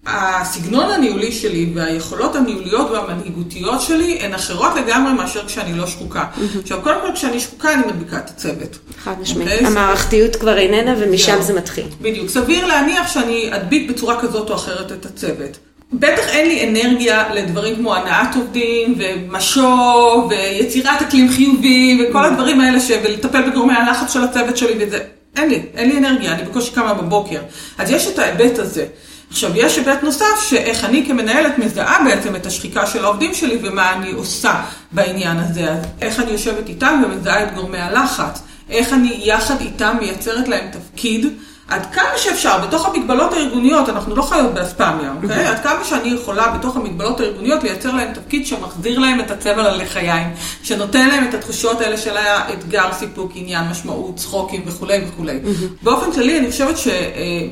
הסגנון 0.06 0.92
הניהולי 0.92 1.32
שלי 1.32 1.72
והיכולות 1.76 2.36
הניהוליות 2.36 2.92
והמנהיגותיות 2.92 3.82
שלי 3.82 4.20
הן 4.22 4.34
אחרות 4.34 4.72
לגמרי 4.76 5.14
מאשר 5.14 5.48
כשאני 5.48 5.78
לא 5.78 5.88
שחוקה. 5.88 6.26
עכשיו, 6.62 6.82
קודם 6.82 7.02
כל, 7.02 7.12
כשאני 7.14 7.40
שחוקה, 7.40 7.74
אני 7.74 7.84
מדביקה 7.88 8.18
את 8.18 8.30
הצוות. 8.30 8.78
חד 9.04 9.16
משמעית. 9.22 9.48
Okay? 9.48 9.52
אוקיי? 9.52 9.68
המערכתיות 9.68 10.36
כבר 10.36 10.58
איננה 10.58 10.96
ומשם 10.98 11.42
זה 11.42 11.54
מתחיל. 11.54 11.86
בדיוק. 12.02 12.30
סביר 12.30 12.66
להניח 12.66 13.08
שאני 13.08 13.56
אדביק 13.56 13.90
בצורה 13.90 14.22
כזאת 14.22 14.50
או 14.50 14.56
אחרת 14.56 14.92
את 14.92 15.06
הצוות. 15.06 15.58
בטח 15.94 16.30
אין 16.30 16.48
לי 16.48 16.70
אנרגיה 16.70 17.34
לדברים 17.34 17.76
כמו 17.76 17.96
הנעת 17.96 18.36
עובדים 18.36 18.96
ומשוב 18.98 20.28
ויצירת 20.30 21.02
אקלים 21.02 21.30
חיובי 21.30 22.00
וכל 22.02 22.26
הדברים 22.26 22.62
האלה 22.62 22.80
ש... 22.80 22.92
ולטפל 23.04 23.50
בגורמי 23.50 23.74
הלחץ 23.74 24.14
של 24.14 24.24
הצוות 24.24 24.58
שלי 24.58 24.86
וזה. 24.86 25.00
אין 25.36 25.50
לי, 25.50 25.62
אין 25.76 25.90
לי 25.90 25.98
אנרגיה, 25.98 26.34
אני 26.34 26.44
בקושי 26.44 26.72
קמה 26.72 26.94
בבוקר. 26.94 27.40
אז 27.78 27.92
יש 27.92 28.08
את 28.08 28.20
ההיבט 28.20 28.60
הזה. 28.60 28.86
עכשיו, 29.30 29.52
יש 29.56 29.78
היבט 29.78 30.04
נוסף, 30.04 30.50
שאיך 30.50 30.86
אני 30.86 31.06
כמנהלת 31.08 31.58
מזהה 31.58 32.04
בעצם 32.04 32.36
את 32.36 32.46
השחיקה 32.46 32.88
של 32.88 33.06
העובדים 33.06 33.34
שלי 33.34 33.58
ומה 33.62 33.94
אני 33.94 34.12
עושה 34.12 34.62
בעניין 34.92 35.38
הזה. 35.38 35.72
אז 35.72 35.80
איך 36.02 36.20
אני 36.20 36.32
יושבת 36.32 36.70
איתם 36.70 37.02
ומזהה 37.06 37.44
את 37.44 37.54
גורמי 37.54 37.78
הלחץ. 37.78 38.42
איך 38.70 38.94
אני 38.94 39.20
יחד 39.24 39.62
איתם 39.62 39.96
מייצרת 40.00 40.48
להם 40.48 40.68
תפקיד. 40.72 41.28
עד 41.68 41.86
כמה 41.94 42.18
שאפשר, 42.18 42.58
בתוך 42.68 42.86
המגבלות 42.86 43.34
הארגוניות, 43.34 43.90
אנחנו 43.90 44.16
לא 44.16 44.22
חיות 44.22 44.54
באספמיה, 44.54 45.14
אוקיי? 45.24 45.46
עד 45.46 45.60
כמה 45.64 45.84
שאני 45.84 46.10
יכולה 46.10 46.48
בתוך 46.48 46.76
המגבלות 46.76 47.20
הארגוניות 47.20 47.64
לייצר 47.64 47.92
להם 47.92 48.14
תפקיד 48.14 48.48
שמחזיר 48.48 49.00
להם 49.00 49.20
את 49.20 49.32
הצבע 49.32 49.72
ללחיים, 49.72 50.28
שנותן 50.64 51.08
להם 51.08 51.24
את 51.30 51.34
התחושות 51.34 51.82
האלה 51.82 51.98
של 51.98 52.18
האתגר, 52.18 52.94
סיפוק, 52.94 53.32
עניין, 53.36 53.68
משמעות, 53.72 54.16
צחוקים 54.16 54.62
וכולי 54.66 55.00
וכולי. 55.08 55.40
באופן 55.82 56.12
כללי, 56.12 56.40
אני 56.40 56.52
חושבת 56.52 56.78
ש... 56.78 56.88
אה, 56.88 56.94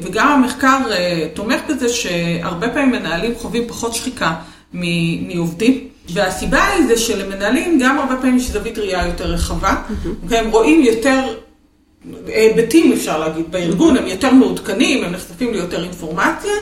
וגם 0.02 0.28
המחקר 0.28 0.78
אה, 0.91 1.28
תומך 1.34 1.62
בזה 1.69 1.89
שהרבה 1.89 2.69
פעמים 2.69 2.91
מנהלים 2.91 3.34
חווים 3.38 3.63
פחות 3.67 3.93
שחיקה 3.93 4.34
מעובדים. 4.73 5.88
והסיבה 6.10 6.63
היא 6.67 6.88
זה 6.88 6.97
שלמנהלים 6.97 7.80
גם 7.82 7.99
הרבה 7.99 8.15
פעמים 8.15 8.38
יש 8.38 8.49
זווית 8.49 8.78
ראייה 8.78 9.08
יותר 9.08 9.26
רחבה, 9.26 9.76
אוקיי? 10.23 10.39
הם 10.39 10.49
רואים 10.49 10.82
יותר 10.82 11.34
היבטים 12.28 12.94
אפשר 12.94 13.20
להגיד 13.20 13.52
בארגון, 13.52 13.98
הם 13.98 14.08
יותר 14.08 14.32
מעודכנים, 14.32 15.04
הם 15.04 15.12
נחשפים 15.12 15.54
ליותר 15.54 15.84
אינפורמציה, 15.84 16.54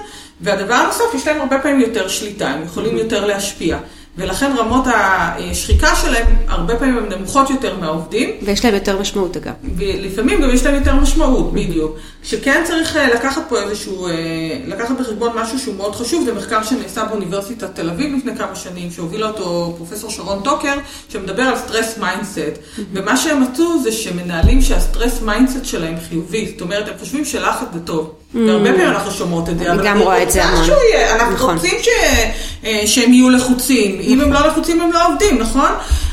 והדבר 0.42 0.74
הנוסף, 0.74 1.04
יש 1.16 1.28
להם 1.28 1.42
הרבה 1.42 1.60
פעמים 1.60 1.80
יותר 1.80 2.08
שליטה, 2.08 2.50
הם 2.50 2.64
יכולים 2.64 2.98
יותר 2.98 3.26
להשפיע. 3.26 3.78
ולכן 4.18 4.52
רמות 4.58 4.84
השחיקה 4.88 5.96
שלהם 5.96 6.26
הרבה 6.48 6.76
פעמים 6.76 6.98
הן 6.98 7.14
נמוכות 7.14 7.50
יותר 7.50 7.80
מהעובדים. 7.80 8.30
ויש 8.42 8.66
להם 8.66 8.74
יותר 8.74 9.00
משמעות 9.00 9.38
אגב. 9.38 9.54
ולפעמים 9.76 10.42
גם 10.42 10.50
יש 10.50 10.66
להם 10.66 10.76
יותר 10.76 10.96
משמעות, 10.96 11.54
בדיוק. 11.54 11.98
שכן 12.24 12.62
צריך 12.66 12.98
אה, 12.98 13.14
לקחת 13.14 13.42
פה 13.50 13.62
איזשהו, 13.62 14.08
אה, 14.08 14.14
לקחת 14.68 14.96
בחשבון 15.00 15.32
משהו 15.36 15.60
שהוא 15.60 15.76
מאוד 15.76 15.96
חשוב, 15.96 16.26
זה 16.26 16.34
מחקר 16.34 16.64
שנעשה 16.64 17.06
באוניברסיטת 17.06 17.76
תל 17.76 17.90
אביב 17.90 18.16
לפני 18.18 18.38
כמה 18.38 18.56
שנים, 18.56 18.92
שהובילה 18.92 19.28
אותו 19.28 19.74
פרופסור 19.78 20.10
שרון 20.10 20.42
טוקר, 20.44 20.74
שמדבר 21.10 21.44
על 21.44 21.58
stress 21.58 21.98
mindset. 21.98 22.60
ומה 22.94 23.18
שהם 23.18 23.44
מצאו 23.44 23.84
זה 23.84 23.92
שמנהלים 23.92 24.62
שה 24.62 24.82
stress 24.82 25.22
mindset 25.22 25.66
שלהם 25.66 25.96
חיובי, 26.10 26.48
זאת 26.52 26.62
אומרת, 26.62 26.88
הם 26.88 26.94
חושבים 27.00 27.26
שלחץ 27.26 27.68
זה 27.74 27.80
טוב. 27.80 28.21
והרבה 28.36 28.72
פעמים 28.72 28.88
אנחנו 28.88 29.12
שומעות 29.12 29.50
את 29.50 29.60
זה, 29.60 29.72
אני 29.72 29.88
גם 29.88 30.00
רואה 30.00 30.24
את 30.24 30.32
זה 30.32 30.44
המון. 30.44 30.70
אנחנו 31.16 31.34
נכון. 31.34 31.56
רוצים 31.56 31.78
ש... 31.82 31.88
אה, 32.66 32.82
שהם 32.86 33.14
יהיו 33.14 33.30
לחוצים. 33.30 34.00
אם 34.02 34.22
הם 34.22 34.34
לא 34.34 34.48
לחוצים 34.48 34.82
הם 34.82 34.92
לא 34.92 35.08
עובדים, 35.08 35.40
נכון? 35.40 35.70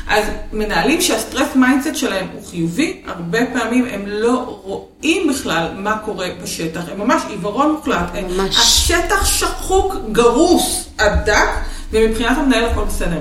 אז 0.09 0.25
מנהלים 0.53 1.01
שה 1.01 1.17
stress 1.17 1.49
mindset 1.55 1.97
שלהם 1.97 2.27
הוא 2.35 2.47
חיובי, 2.51 3.01
הרבה 3.07 3.39
פעמים 3.53 3.87
הם 3.93 4.03
לא 4.07 4.61
רואים 4.63 5.29
בכלל 5.29 5.67
מה 5.77 5.99
קורה 5.99 6.29
בשטח. 6.43 6.81
הם 6.93 6.99
ממש 6.99 7.23
עיוורון 7.29 7.73
מוחלט. 7.73 8.15
ממש. 8.37 8.59
השטח 8.59 9.27
שחוק, 9.27 9.95
גרוס, 10.13 10.89
עד 10.99 11.13
דק, 11.25 11.49
ומבחינת 11.93 12.39
המנהל 12.39 12.65
הכל 12.65 12.85
בסדר. 12.85 13.19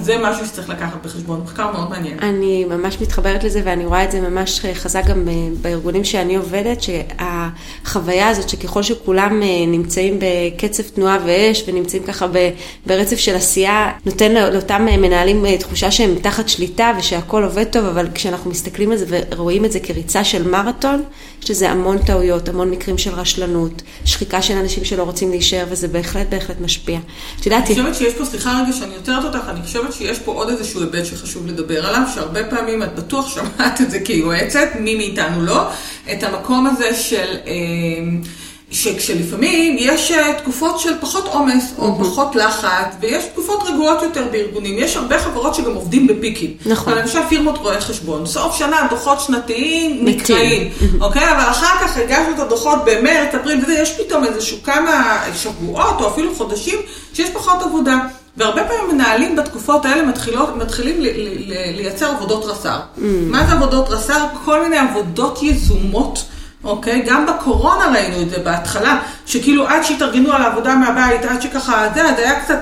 זה 0.00 0.16
משהו 0.22 0.46
שצריך 0.46 0.68
לקחת 0.68 1.04
בחשבון, 1.04 1.40
מחקר 1.44 1.72
מאוד 1.72 1.90
מעניין. 1.90 2.18
אני 2.18 2.64
ממש 2.64 3.00
מתחברת 3.00 3.44
לזה 3.44 3.60
ואני 3.64 3.86
רואה 3.86 4.04
את 4.04 4.12
זה 4.12 4.20
ממש 4.20 4.60
חזק 4.74 5.06
גם 5.06 5.28
בארגונים 5.60 6.04
שאני 6.04 6.36
עובדת, 6.36 6.78
שהחוויה 6.82 8.28
הזאת 8.28 8.48
שככל 8.48 8.82
שכולם 8.82 9.42
אה, 9.42 9.66
נמצאים 9.66 10.18
בקצב 10.18 10.82
תנועה 10.82 11.18
ואש 11.26 11.64
ונמצאים 11.66 12.02
ככה 12.02 12.26
ברצף 12.86 13.16
של 13.16 13.34
עשייה, 13.34 13.92
נותן 14.06 14.32
לאותם 14.32 14.86
אה, 14.88 14.96
מנהלים 14.96 15.46
אה, 15.46 15.58
תחושה 15.58 15.90
שהם 15.90 16.14
תחת 16.22 16.48
שליטה 16.48 16.92
ושהכול 16.98 17.44
עובד 17.44 17.64
טוב, 17.64 17.84
אבל 17.84 18.08
כשאנחנו 18.14 18.50
מסתכלים 18.50 18.92
על 18.92 18.96
זה 18.96 19.20
ורואים 19.36 19.64
את 19.64 19.72
זה 19.72 19.80
כריצה 19.80 20.24
של 20.24 20.48
מרתון, 20.48 21.02
יש 21.42 21.50
לזה 21.50 21.70
המון 21.70 21.98
טעויות, 21.98 22.48
המון 22.48 22.70
מקרים 22.70 22.98
של 22.98 23.14
רשלנות, 23.14 23.82
שחיקה 24.04 24.42
של 24.42 24.56
אנשים 24.56 24.84
שלא 24.84 25.02
רוצים 25.02 25.30
להישאר 25.30 25.64
וזה 25.68 25.88
בהחלט 25.88 26.26
בהחלט 26.30 26.60
משפיע. 26.60 26.98
את 27.40 27.46
יודעת... 27.46 27.66
אני 27.66 27.74
חושבת 27.74 27.94
שיש 27.94 28.14
פה, 28.14 28.24
סליחה 28.24 28.62
רגע 28.62 28.72
שאני 28.72 28.96
עוצרת 28.96 29.24
אותך, 29.24 29.48
אני 29.48 29.62
חושבת 29.62 29.81
חושבת 29.86 30.08
שיש 30.08 30.18
פה 30.18 30.32
עוד 30.32 30.48
איזשהו 30.48 30.80
היבט 30.80 31.06
שחשוב 31.06 31.46
לדבר 31.46 31.86
עליו, 31.86 32.02
שהרבה 32.14 32.44
פעמים 32.44 32.82
את 32.82 32.94
בטוח 32.94 33.28
שמעת 33.28 33.80
את 33.80 33.90
זה 33.90 34.00
כיועצת, 34.00 34.68
מי 34.80 34.94
מאיתנו 34.94 35.42
לא, 35.42 35.62
את 36.12 36.22
המקום 36.22 36.66
הזה 36.66 36.94
של... 36.94 37.36
אה, 37.46 37.52
שכשלפעמים 38.72 39.76
יש 39.78 40.10
אה, 40.10 40.32
תקופות 40.38 40.80
של 40.80 40.92
פחות 41.00 41.26
עומס 41.26 41.72
או 41.78 41.88
mm-hmm. 41.88 42.04
פחות 42.04 42.36
לחץ, 42.36 42.94
ויש 43.00 43.24
תקופות 43.24 43.62
רגועות 43.66 44.02
יותר 44.02 44.24
בארגונים. 44.30 44.78
יש 44.78 44.96
הרבה 44.96 45.18
חברות 45.18 45.54
שגם 45.54 45.74
עובדים 45.74 46.06
בפיקים. 46.06 46.56
נכון. 46.66 46.98
למשל 46.98 47.18
פירמות 47.28 47.58
רואי 47.58 47.80
חשבון. 47.80 48.26
סוף 48.26 48.56
שנה, 48.56 48.86
דוחות 48.90 49.20
שנתיים 49.20 50.04
נקראים. 50.04 50.70
אוקיי? 51.00 51.30
אבל 51.32 51.50
אחר 51.50 51.86
כך 51.86 51.96
הגשנו 51.96 52.34
את 52.34 52.38
הדוחות 52.38 52.78
במרץ, 52.84 53.34
אפריל, 53.34 53.60
וזה, 53.62 53.72
יש 53.72 53.92
פתאום 53.92 54.24
איזשהו 54.24 54.56
כמה 54.62 55.22
שבועות 55.34 56.00
או 56.00 56.08
אפילו 56.08 56.34
חודשים 56.34 56.78
שיש 57.14 57.30
פחות 57.30 57.62
עבודה. 57.62 57.98
והרבה 58.36 58.64
פעמים 58.64 58.94
מנהלים 58.94 59.36
בתקופות 59.36 59.84
האלה 59.84 60.02
מתחילות, 60.02 60.56
מתחילים 60.56 61.00
ל, 61.00 61.06
ל, 61.06 61.52
ל, 61.52 61.76
לייצר 61.76 62.10
עבודות 62.10 62.44
רס"ר. 62.44 62.78
Mm. 62.96 63.00
מה 63.30 63.46
זה 63.46 63.52
עבודות 63.52 63.88
רס"ר? 63.88 64.26
כל 64.44 64.62
מיני 64.62 64.78
עבודות 64.78 65.42
יזומות. 65.42 66.24
אוקיי? 66.64 67.02
גם 67.06 67.26
בקורונה 67.26 67.92
ראינו 67.92 68.22
את 68.22 68.30
זה 68.30 68.38
בהתחלה, 68.38 69.00
שכאילו 69.26 69.66
עד 69.68 69.82
שהתארגנו 69.82 70.32
על 70.32 70.42
העבודה 70.42 70.74
מהבית, 70.74 71.24
עד 71.24 71.42
שככה, 71.42 71.88
זה, 71.94 72.02
זה 72.16 72.22
היה 72.22 72.40
קצת 72.40 72.58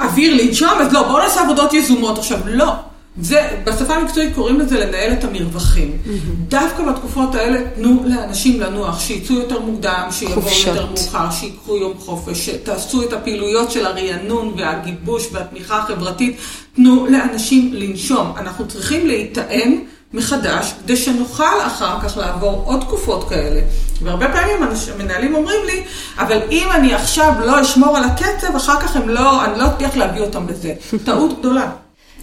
אוויר 0.00 0.34
לנשום, 0.42 0.78
אז 0.80 0.92
לא, 0.92 1.02
בואו 1.02 1.18
נעשה 1.18 1.40
עבודות 1.40 1.72
יזומות. 1.72 2.18
עכשיו, 2.18 2.38
לא. 2.46 2.72
זה, 3.20 3.48
בשפה 3.64 3.94
המקצועית 3.94 4.34
קוראים 4.34 4.60
לזה 4.60 4.86
לנהל 4.86 5.12
את 5.12 5.24
המרווחים. 5.24 5.98
Mm-hmm. 6.04 6.10
דווקא 6.48 6.82
בתקופות 6.82 7.34
האלה 7.34 7.60
תנו 7.74 8.04
לאנשים 8.06 8.60
לנוח, 8.60 9.00
שיצאו 9.00 9.34
יותר 9.34 9.60
מוקדם, 9.60 10.08
שיבואו 10.10 10.46
יותר 10.66 10.86
מאוחר, 10.86 11.30
שיקחו 11.30 11.76
יום 11.76 11.98
חופש, 11.98 12.46
שתעשו 12.46 13.02
את 13.02 13.12
הפעילויות 13.12 13.70
של 13.70 13.86
הרענון 13.86 14.54
והגיבוש 14.56 15.28
והתמיכה 15.32 15.78
החברתית. 15.78 16.36
תנו 16.76 17.06
לאנשים 17.06 17.70
לנשום. 17.74 18.32
אנחנו 18.36 18.68
צריכים 18.68 19.06
להיטען. 19.06 19.78
מחדש, 20.14 20.74
כדי 20.82 20.96
שנוכל 20.96 21.60
אחר 21.66 22.00
כך 22.00 22.16
לעבור 22.16 22.62
עוד 22.66 22.80
תקופות 22.80 23.28
כאלה. 23.28 23.60
והרבה 24.02 24.28
פעמים 24.32 24.56
המנהלים 24.94 25.34
אומרים 25.34 25.60
לי, 25.66 25.84
אבל 26.18 26.38
אם 26.50 26.68
אני 26.74 26.94
עכשיו 26.94 27.32
לא 27.44 27.62
אשמור 27.62 27.96
על 27.96 28.04
הקצב, 28.04 28.56
אחר 28.56 28.80
כך 28.80 28.96
הם 28.96 29.08
לא, 29.08 29.44
אני 29.44 29.58
לא 29.58 29.66
אצליח 29.66 29.96
להביא 29.96 30.20
אותם 30.20 30.46
בזה. 30.46 30.74
טעות 31.06 31.38
גדולה. 31.38 31.70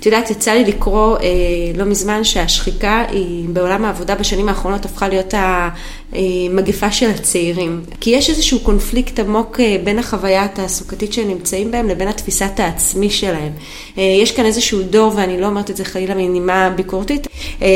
את 0.03 0.05
יודעת, 0.05 0.31
יצא 0.31 0.51
לי 0.51 0.65
לקרוא 0.65 1.17
אה, 1.17 1.23
לא 1.75 1.85
מזמן 1.85 2.23
שהשחיקה 2.23 3.05
היא 3.09 3.49
בעולם 3.49 3.85
העבודה 3.85 4.15
בשנים 4.15 4.49
האחרונות 4.49 4.85
הפכה 4.85 5.07
להיות 5.07 5.33
המגפה 6.11 6.91
של 6.91 7.09
הצעירים. 7.09 7.81
כי 7.99 8.09
יש 8.09 8.29
איזשהו 8.29 8.59
קונפליקט 8.59 9.19
עמוק 9.19 9.59
אה, 9.59 9.77
בין 9.83 9.99
החוויה 9.99 10.43
התעסוקתית 10.43 11.13
שהם 11.13 11.27
נמצאים 11.27 11.71
בהם 11.71 11.89
לבין 11.89 12.07
התפיסת 12.07 12.59
העצמי 12.59 13.09
שלהם. 13.09 13.51
אה, 13.97 14.03
יש 14.21 14.31
כאן 14.31 14.45
איזשהו 14.45 14.81
דור, 14.81 15.11
ואני 15.15 15.41
לא 15.41 15.45
אומרת 15.45 15.69
את 15.69 15.77
זה 15.77 15.85
חלילה 15.85 16.15
מנימה 16.15 16.69
ביקורתית, 16.69 17.27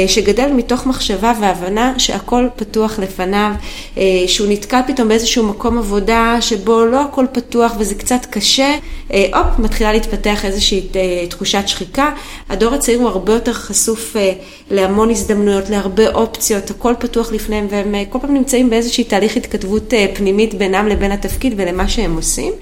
שגדל 0.08 0.52
מתוך 0.56 0.86
מחשבה 0.86 1.34
והבנה 1.42 1.94
שהכל 1.98 2.48
פתוח 2.56 3.00
לפניו, 3.00 3.52
אה, 3.98 4.04
שהוא 4.28 4.48
נתקע 4.50 4.82
פתאום 4.88 5.08
באיזשהו 5.08 5.44
מקום 5.44 5.78
עבודה 5.78 6.38
שבו 6.42 6.86
לא 6.86 7.02
הכל 7.02 7.26
פתוח 7.32 7.74
וזה 7.80 7.96
קצת 7.96 8.26
קשה, 8.30 8.76
אה, 9.14 9.26
הופ, 9.34 9.60
מתחילה 9.60 9.94
להתפתח 9.94 10.46
איזושהי 10.46 10.82
אה, 10.96 11.28
תחושת 11.30 11.64
שחיקה. 11.68 12.12
הדור 12.50 12.74
הצעיר 12.74 13.00
הוא 13.00 13.08
הרבה 13.08 13.34
יותר 13.34 13.54
חשוף 13.54 14.16
אה, 14.16 14.34
להמון 14.72 15.10
הזדמנויות, 15.10 15.70
להרבה 15.70 16.14
אופציות, 16.14 16.70
הכל 16.70 16.94
פתוח 17.00 17.32
לפניהם, 17.32 17.68
והם 17.70 17.96
אה, 17.96 18.04
כל 18.10 18.20
פעם 18.22 18.34
נמצאים 18.34 18.70
באיזושהי 18.70 19.04
תהליך 19.04 19.38
התכתבות 19.38 19.94
אה, 19.94 20.06
פנימית 20.14 20.54
בינם 20.54 20.88
לבין 20.88 21.12
התפקיד 21.12 21.54
ולמה 21.58 21.88
שהם 21.88 22.16
עושים. 22.16 22.54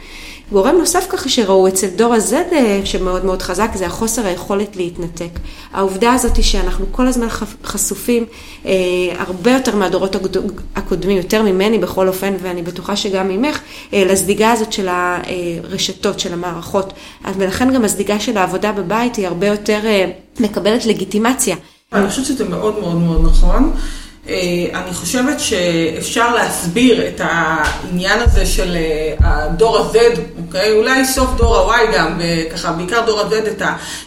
גורם 0.52 0.76
נוסף 0.78 1.06
ככה 1.10 1.30
שראו 1.30 1.68
אצל 1.68 1.88
דור 1.88 2.14
ה-Z 2.14 2.56
שמאוד 2.86 3.26
מאוד 3.26 3.42
חזק 3.42 3.70
זה 3.76 3.86
החוסר 3.86 4.26
היכולת 4.26 4.76
להתנתק. 4.76 5.40
העובדה 5.74 6.14
הזאת 6.14 6.36
היא 6.36 6.44
שאנחנו 6.44 6.86
כל 6.92 7.08
הזמן 7.08 7.28
חשופים 7.64 8.26
אה, 8.66 8.72
הרבה 9.18 9.52
יותר 9.52 9.76
מהדורות 9.76 10.16
הקודמים, 10.76 11.18
יותר 11.18 11.44
ממני 11.44 11.80
בכל 11.80 12.08
אופן, 12.08 12.34
ואני 12.42 12.62
בטוחה 12.62 12.96
שגם 12.96 13.30
ממך, 13.30 13.60
אה, 13.94 14.04
לזדיגה 14.06 14.52
הזאת 14.52 14.74
של 14.74 14.88
הרשתות, 14.90 16.20
של 16.20 16.34
המערכות. 16.34 16.94
ולכן 17.38 17.74
גם 17.74 17.86
הזדיגה 17.86 18.20
של 18.20 18.38
העבודה 18.38 18.72
בבית 18.72 19.16
היא 19.16 19.28
הרבה 19.28 19.48
יותר 19.48 19.80
אה, 19.86 20.12
מקבלת 20.40 20.86
לגיטימציה. 20.86 21.56
אני 21.94 22.10
חושבת 22.10 22.26
שזה 22.26 22.50
מאוד 22.50 22.80
מאוד 22.80 22.96
מאוד 22.96 23.26
נכון. 23.26 23.74
אה, 24.30 24.66
אני 24.74 24.94
חושבת 24.94 25.40
שאפשר 25.40 26.36
להסביר 26.36 27.08
את 27.08 27.22
העניין 27.24 28.20
הזה 28.22 28.46
של 28.46 28.76
אה, 28.76 29.14
הדור 29.20 29.78
ה-Z, 29.78 29.98
אוקיי? 30.46 30.72
אולי 30.72 31.06
סוף 31.06 31.30
דור 31.38 31.74
ה-Y 31.74 31.96
גם, 31.96 32.20
ככה, 32.54 32.72
בעיקר 32.72 33.06
דור 33.06 33.22
ה-Z, 33.22 33.34
את 33.48 33.62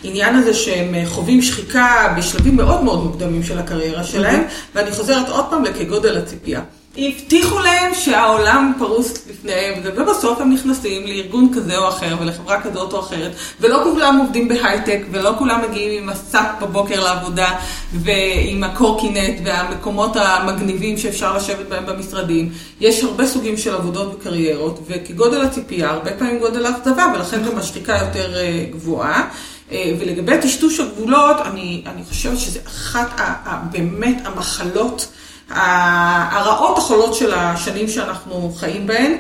העניין 0.05 0.35
הזה 0.35 0.55
שהם 0.55 0.95
אה, 0.95 1.07
חווים 1.07 1.43
שחיקה 1.43 2.15
בשלבים 2.17 2.57
מאוד 2.57 2.83
מאוד 2.83 3.05
מוקדמים 3.05 3.43
של 3.43 3.59
הקריירה 3.59 4.05
שלהם, 4.05 4.43
ואני 4.75 4.91
חוזרת 4.91 5.29
עוד 5.29 5.45
פעם 5.51 5.65
לכגודל 5.65 6.19
הציפייה. 6.19 6.61
הבטיחו 6.99 7.59
להם 7.59 7.95
שהעולם 7.95 8.73
פרוס 8.79 9.15
לפניהם, 9.31 9.83
ובסוף 9.85 10.41
הם 10.41 10.53
נכנסים 10.53 11.07
לארגון 11.07 11.51
כזה 11.55 11.79
או 11.79 11.89
אחר 11.89 12.17
ולחברה 12.21 12.61
כזאת 12.61 12.93
או 12.93 13.01
אחרת, 13.01 13.33
ולא 13.61 13.81
כולם 13.85 14.17
עובדים 14.17 14.49
בהייטק, 14.49 15.01
ולא 15.11 15.35
כולם 15.39 15.61
מגיעים 15.69 16.03
עם 16.03 16.09
הסאפ 16.09 16.47
בבוקר 16.63 17.05
לעבודה, 17.05 17.59
ועם 17.93 18.65
הקורקינט 18.65 19.41
והמקומות 19.45 20.17
המגניבים 20.17 20.99
שאפשר 20.99 21.37
לשבת 21.37 21.67
בהם 21.69 21.87
במשרדים. 21.87 22.53
יש 22.81 23.05
הרבה 23.05 23.27
סוגים 23.27 23.57
של 23.57 23.75
עבודות 23.75 24.15
וקריירות, 24.15 24.81
וכגודל 24.89 25.41
הציפייה, 25.41 25.91
הרבה 25.91 26.11
פעמים 26.11 26.39
גודל 26.39 26.67
האכזבה, 26.67 27.13
ולכן 27.15 27.43
גם 27.43 27.59
השחיקה 27.59 27.99
יותר 28.01 28.37
אה, 28.37 28.65
גבוהה. 28.71 29.29
אה, 29.73 29.93
ולגבי 30.01 30.39
טשטוש 30.43 30.81
הגבולות, 30.81 31.37
אני, 31.45 31.83
אני 31.87 32.03
חושבת 32.09 32.39
שזה 32.39 32.61
אחת 32.67 33.21
באמת 33.73 34.17
המחלות. 34.25 35.09
הרעות 35.51 36.79
החולות 36.79 37.15
של 37.15 37.35
השנים 37.35 37.89
שאנחנו 37.89 38.53
חיים 38.57 38.87
בהן, 38.87 39.13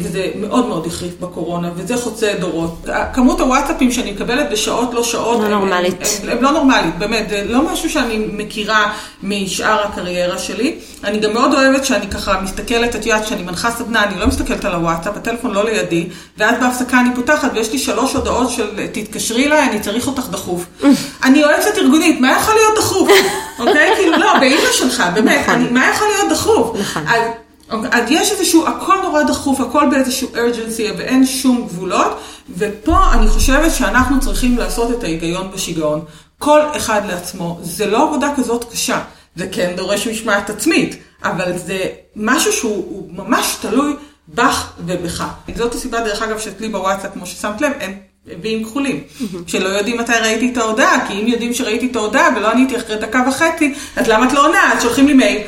וזה 0.00 0.30
מאוד 0.40 0.66
מאוד 0.66 0.86
החריף 0.86 1.12
בקורונה, 1.20 1.70
וזה 1.76 1.96
חוצה 1.96 2.32
דורות. 2.40 2.86
כמות 3.12 3.40
הוואטסאפים 3.40 3.92
שאני 3.92 4.12
מקבלת 4.12 4.50
בשעות 4.50 4.94
לא 4.94 5.02
שעות, 5.02 5.40
לא 5.40 5.48
נורמלית. 5.48 5.94
הם, 5.94 6.28
הם, 6.28 6.36
הם 6.36 6.44
לא 6.44 6.50
נורמלית, 6.50 6.98
באמת, 6.98 7.28
זה 7.28 7.44
לא 7.48 7.72
משהו 7.72 7.90
שאני 7.90 8.26
מכירה 8.32 8.92
משאר 9.22 9.84
הקריירה 9.84 10.38
שלי. 10.38 10.76
אני 11.04 11.18
גם 11.18 11.32
מאוד 11.32 11.54
אוהבת 11.54 11.84
שאני 11.84 12.06
ככה 12.10 12.40
מסתכלת, 12.40 12.96
את 12.96 13.06
יודעת, 13.06 13.24
כשאני 13.24 13.42
מנחה 13.42 13.70
סדנה, 13.70 14.04
אני 14.04 14.20
לא 14.20 14.26
מסתכלת 14.26 14.64
על 14.64 14.72
הוואטסאפ, 14.72 15.16
הטלפון 15.16 15.50
לא 15.50 15.64
לידי, 15.64 16.08
ואז 16.38 16.54
בהפסקה 16.60 17.00
אני 17.00 17.14
פותחת 17.14 17.50
ויש 17.54 17.72
לי 17.72 17.78
שלוש 17.78 18.14
הודעות 18.14 18.50
של 18.50 18.86
תתקשרי 18.92 19.46
אליי, 19.46 19.68
אני 19.70 19.80
צריך 19.80 20.06
אותך 20.06 20.28
דחוף. 20.30 20.66
אני 21.24 21.38
יועצת 21.38 21.78
ארגונית, 21.78 22.20
מה 22.20 22.32
יכול 22.32 22.54
להיות 22.54 22.78
דחוף? 22.78 23.08
אוקיי? 23.58 23.92
כאילו, 23.96 24.18
לא, 24.18 24.38
באימא 24.40 24.72
שלך, 24.72 25.02
באמת, 25.14 25.48
נכון. 25.48 25.74
מה 25.74 25.90
יכול 25.94 26.06
להיות 26.08 26.30
דחוף? 26.30 26.76
נכון. 26.80 27.02
אז 27.90 28.10
יש 28.10 28.32
איזשהו, 28.32 28.66
הכל 28.66 28.94
נורא 29.02 29.22
דחוף, 29.22 29.60
הכל 29.60 29.86
באיזשהו 29.90 30.28
urgency 30.34 30.92
ואין 30.98 31.26
שום 31.26 31.66
גבולות, 31.66 32.20
ופה 32.58 33.12
אני 33.12 33.28
חושבת 33.28 33.72
שאנחנו 33.72 34.20
צריכים 34.20 34.58
לעשות 34.58 34.90
את 34.90 35.04
ההיגיון 35.04 35.50
בשיגעון. 35.50 36.04
כל 36.38 36.60
אחד 36.76 37.00
לעצמו. 37.08 37.58
זה 37.62 37.86
לא 37.86 38.02
עבודה 38.02 38.32
כזאת 38.36 38.72
קשה. 38.72 39.00
זה 39.36 39.46
כן 39.52 39.72
דורש 39.76 40.08
משמעת 40.08 40.50
עצמית, 40.50 40.96
אבל 41.22 41.58
זה 41.58 41.78
משהו 42.16 42.52
שהוא 42.52 43.08
ממש 43.12 43.56
תלוי 43.60 43.92
בך 44.28 44.72
ובך. 44.86 45.24
זאת 45.54 45.74
הסיבה, 45.74 46.00
דרך 46.00 46.22
אגב, 46.22 46.38
שאצלי 46.38 46.68
בוואטסאפ, 46.68 47.12
כמו 47.12 47.26
ששמת 47.26 47.60
לב, 47.60 47.72
אין 47.80 47.98
ואם 48.42 48.62
כחולים, 48.64 49.00
שלא 49.46 49.68
יודעים 49.68 50.00
מתי 50.00 50.12
ראיתי 50.12 50.52
את 50.52 50.56
ההודעה, 50.56 51.08
כי 51.08 51.12
אם 51.12 51.26
יודעים 51.26 51.54
שראיתי 51.54 51.88
את 51.90 51.96
ההודעה 51.96 52.28
ולא 52.36 52.50
עניתי 52.50 52.76
אחרי 52.76 52.96
דקה 52.96 53.24
וחצי, 53.28 53.74
אז 53.96 54.08
למה 54.08 54.26
את 54.26 54.32
לא 54.32 54.46
עונה? 54.46 54.72
אז 54.72 54.82
שולחים 54.82 55.06
לי 55.06 55.14
מייל. 55.14 55.42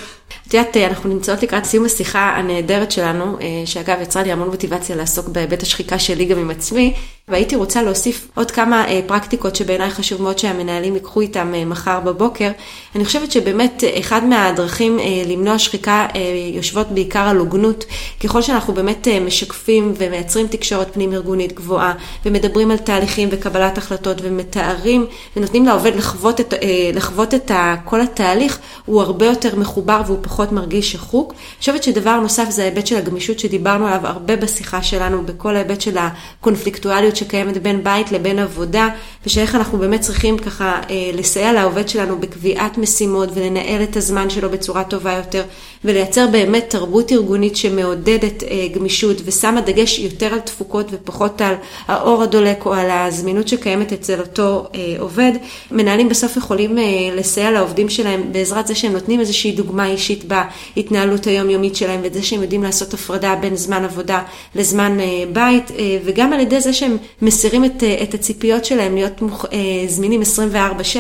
את 0.49 0.55
יודעת, 0.55 0.77
אנחנו 0.77 1.09
נמצאות 1.11 1.43
לקראת 1.43 1.65
סיום 1.65 1.85
השיחה 1.85 2.37
הנהדרת 2.37 2.91
שלנו, 2.91 3.39
אה, 3.41 3.63
שאגב 3.65 4.01
יצרה 4.03 4.23
לי 4.23 4.33
המון 4.33 4.49
מוטיבציה 4.49 4.97
לעסוק 4.97 5.29
בהיבט 5.29 5.63
השחיקה 5.63 5.99
שלי 5.99 6.25
גם 6.25 6.39
עם 6.39 6.51
עצמי, 6.51 6.95
והייתי 7.31 7.57
רוצה 7.57 7.83
להוסיף 7.83 8.29
עוד 8.35 8.51
כמה 8.51 8.89
אה, 8.89 9.01
פרקטיקות 9.07 9.57
שבעיניי 9.57 9.91
חשוב 9.91 10.23
מאוד 10.23 10.39
שהמנהלים 10.39 10.95
ייקחו 10.95 11.21
איתם 11.21 11.55
אה, 11.55 11.65
מחר 11.65 12.01
בבוקר. 12.01 12.51
אני 12.95 13.05
חושבת 13.05 13.33
שבאמת 13.33 13.85
אחד 14.01 14.25
מהדרכים 14.25 14.99
למנוע 15.27 15.59
שחיקה 15.59 16.07
יושבות 16.55 16.87
בעיקר 16.91 17.21
על 17.21 17.37
הוגנות. 17.37 17.85
ככל 18.25 18.43
שאנחנו 18.43 18.75
באמת 18.75 19.09
משקפים 19.27 19.95
ומייצרים 19.97 20.47
תקשורת 20.47 20.95
פנים 20.95 21.13
ארגונית 21.13 21.53
גבוהה, 21.53 21.95
ומדברים 22.27 22.71
על 22.71 22.77
תהליכים 22.77 23.29
וקבלת 23.33 23.79
החלטות 23.79 24.17
ומתארים, 24.23 25.07
ונותנים 25.37 25.67
לעובד 25.67 25.97
לחוות 25.97 26.41
את, 26.41 26.55
לחוות 26.95 27.35
את 27.35 27.51
כל 27.85 28.01
התהליך, 28.01 28.59
הוא 28.85 29.03
הרבה 29.03 29.27
יותר 29.27 29.57
מחובר 29.57 30.03
והוא. 30.07 30.19
פחות 30.23 30.53
מרגיש 30.53 30.93
שחוק. 30.93 31.33
אני 31.33 31.59
חושבת 31.59 31.83
שדבר 31.83 32.21
נוסף 32.21 32.51
זה 32.51 32.63
ההיבט 32.63 32.87
של 32.87 32.97
הגמישות 32.97 33.39
שדיברנו 33.39 33.87
עליו 33.87 34.01
הרבה 34.07 34.37
בשיחה 34.37 34.83
שלנו, 34.83 35.23
בכל 35.27 35.57
ההיבט 35.57 35.81
של 35.81 35.97
הקונפליקטואליות 35.99 37.16
שקיימת 37.17 37.63
בין 37.63 37.85
בית 37.85 38.13
לבין 38.13 38.39
עבודה, 38.39 38.89
ושאיך 39.27 39.55
אנחנו 39.55 39.79
באמת 39.79 40.01
צריכים 40.01 40.39
ככה 40.39 40.81
אה, 40.91 41.11
לסייע 41.15 41.53
לעובד 41.53 41.89
שלנו 41.89 42.19
בקביעת 42.19 42.79
משימות 42.79 43.29
ולנהל 43.35 43.83
את 43.83 43.97
הזמן 43.97 44.31
שלו 44.31 44.51
בצורה 44.51 44.85
טובה 44.85 45.13
יותר, 45.13 45.45
ולייצר 45.85 46.27
באמת 46.27 46.65
תרבות 46.69 47.13
ארגונית 47.13 47.57
שמעודדת 47.57 48.43
אה, 48.43 48.67
גמישות 48.75 49.17
ושמה 49.25 49.61
דגש 49.61 49.99
יותר 49.99 50.27
על 50.27 50.41
תפוקות 50.41 50.87
ופחות 50.93 51.41
על 51.41 51.55
האור 51.89 52.23
הדולק 52.23 52.67
או 52.67 52.75
על 52.75 52.91
הזמינות 52.91 53.49
שקיימת 53.49 53.93
אצל 53.93 54.21
אותו 54.21 54.67
אה, 54.75 54.95
עובד. 54.99 55.33
מנהלים 55.71 56.09
בסוף 56.09 56.37
יכולים 56.37 56.79
לסייע 57.17 57.51
לעובדים 57.51 57.89
שלהם 57.89 58.33
בעזרת 58.33 58.67
זה 58.67 58.75
שהם 58.75 58.93
נותנים 58.93 59.21
איזושהי 59.21 59.53
דוגמה 59.53 59.87
אישית 59.87 60.25
בהתנהלות 60.25 61.27
היומיומית 61.27 61.77
שלהם 61.77 62.01
ואת 62.03 62.15
זה 62.15 62.23
שהם 62.23 62.43
יודעים 62.43 62.63
לעשות 62.63 62.95
הפרדה 62.95 63.35
בין 63.41 63.57
זמן 63.57 63.85
עבודה 63.85 64.23
לזמן 64.55 64.99
בית 65.33 65.71
וגם 66.05 66.33
על 66.33 66.41
ידי 66.41 66.61
זה 66.61 66.73
שהם 66.73 66.97
מסירים 67.23 67.65
את, 67.65 67.83
אה, 67.83 68.03
את 68.03 68.15
הציפיות 68.15 68.65
שלהם 68.65 68.95
להיות 68.95 69.23
מוכ... 69.23 69.45
זמינים 69.89 70.23
24/7 70.23 70.97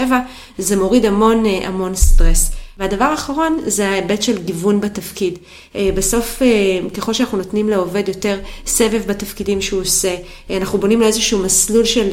זה 0.58 0.76
מוריד 0.76 1.04
המון 1.04 1.44
המון 1.46 1.94
סטרס. 1.94 2.50
והדבר 2.78 3.04
האחרון 3.04 3.60
זה 3.66 3.88
ההיבט 3.88 4.22
של 4.22 4.42
גיוון 4.42 4.80
בתפקיד. 4.80 5.38
בסוף, 5.94 6.42
ככל 6.94 7.12
שאנחנו 7.12 7.38
נותנים 7.38 7.68
לעובד 7.68 8.08
יותר 8.08 8.40
סבב 8.66 9.02
בתפקידים 9.06 9.60
שהוא 9.60 9.80
עושה, 9.80 10.14
אנחנו 10.50 10.78
בונים 10.78 11.00
לו 11.00 11.06
איזשהו 11.06 11.38
מסלול 11.38 11.84
של 11.84 12.08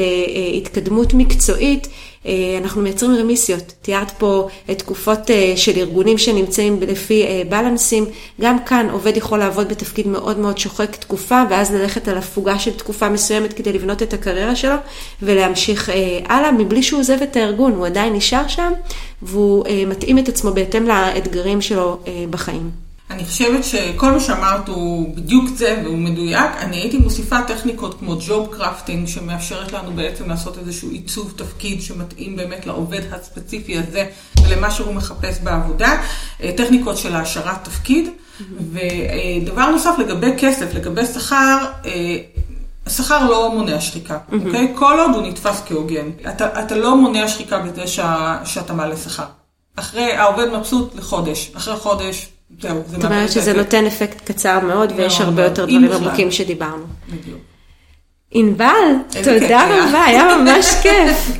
התקדמות 0.57 1.13
מקצועית, 1.13 1.87
אה, 1.87 1.91
אנחנו 2.57 2.81
מייצרים 2.81 3.15
רמיסיות. 3.15 3.73
תיארת 3.81 4.11
פה 4.11 4.47
תקופות 4.77 5.31
אה, 5.31 5.53
של 5.55 5.71
ארגונים 5.77 6.17
שנמצאים 6.17 6.79
לפי 6.81 7.23
אה, 7.23 7.41
בלנסים. 7.49 8.05
גם 8.41 8.63
כאן 8.65 8.87
עובד 8.91 9.17
יכול 9.17 9.39
לעבוד 9.39 9.69
בתפקיד 9.69 10.07
מאוד 10.07 10.39
מאוד 10.39 10.57
שוחק 10.57 10.95
תקופה, 10.95 11.43
ואז 11.49 11.73
ללכת 11.73 12.07
על 12.07 12.17
הפוגה 12.17 12.59
של 12.59 12.73
תקופה 12.73 13.09
מסוימת 13.09 13.53
כדי 13.53 13.73
לבנות 13.73 14.03
את 14.03 14.13
הקריירה 14.13 14.55
שלו, 14.55 14.75
ולהמשיך 15.21 15.91
הלאה, 16.25 16.51
מבלי 16.51 16.83
שהוא 16.83 16.99
עוזב 16.99 17.21
את 17.21 17.35
הארגון, 17.35 17.71
הוא 17.71 17.85
עדיין 17.85 18.13
נשאר 18.13 18.47
שם, 18.47 18.71
והוא 19.21 19.65
מתאים 19.87 20.19
את 20.19 20.29
עצמו 20.29 20.53
בהתאם 20.53 20.87
לאתגרים 20.87 21.61
שלו 21.61 21.99
בחיים. 22.29 22.82
אני 23.09 23.25
חושבת 23.25 23.63
שכל 23.63 24.11
מה 24.11 24.19
שאמרת 24.19 24.67
הוא 24.69 25.15
בדיוק 25.15 25.49
זה 25.55 25.81
והוא 25.83 25.97
מדויק. 25.97 26.51
אני 26.59 26.77
הייתי 26.77 26.97
מוסיפה 26.97 27.41
טכניקות 27.47 27.99
כמו 27.99 28.15
ג'וב 28.27 28.55
קרפטינג, 28.55 29.07
שמאפשרת 29.07 29.71
לנו 29.71 29.91
בעצם 29.93 30.29
לעשות 30.29 30.57
איזשהו 30.57 30.89
עיצוב 30.89 31.33
תפקיד 31.35 31.81
שמתאים 31.81 32.35
באמת 32.35 32.65
לעובד 32.65 33.01
הספציפי 33.11 33.77
הזה 33.77 34.05
ולמה 34.43 34.71
שהוא 34.71 34.93
מחפש 34.93 35.39
בעבודה. 35.43 36.01
אה, 36.43 36.51
טכניקות 36.57 36.97
של 36.97 37.15
העשרת 37.15 37.63
תפקיד. 37.63 38.09
ודבר 38.71 39.69
נוסף 39.69 39.93
לגבי 39.99 40.31
כסף, 40.37 40.73
לגבי 40.73 41.05
שכר, 41.05 41.57
אה, 41.85 42.17
השכר 42.85 43.29
לא 43.29 43.51
מונע 43.55 43.81
שחיקה, 43.81 44.17
אוקיי? 44.45 44.73
כל 44.75 44.99
עוד 44.99 45.15
הוא 45.15 45.27
נתפס 45.27 45.61
כהוגן. 45.65 46.09
אתה, 46.29 46.63
אתה 46.63 46.75
לא 46.75 46.97
מונע 46.97 47.27
שחיקה 47.27 47.59
בזה 47.59 47.87
שאתה 48.45 48.73
מעלה 48.73 48.97
שכר. 48.97 49.25
אחרי, 49.75 50.13
העובד 50.13 50.47
מבסוט 50.53 50.95
לחודש, 50.95 51.51
אחרי 51.55 51.75
חודש 51.75 52.32
זהו, 52.61 52.81
זה 52.87 52.95
זאת 52.95 53.05
אומרת 53.05 53.31
שזה 53.31 53.53
נותן 53.53 53.85
אפקט 53.85 54.31
קצר 54.31 54.59
מאוד, 54.59 54.93
ויש 54.95 55.21
הרבה 55.21 55.43
יותר 55.43 55.65
דברים 55.65 55.91
עמוקים 55.91 56.31
שדיברנו. 56.31 56.83
בדיוק. 57.09 57.39
ענבל, 58.35 58.93
תודה 59.23 59.63
רבה, 59.69 60.05
היה 60.05 60.37
ממש 60.37 60.65
כיף. 60.83 61.31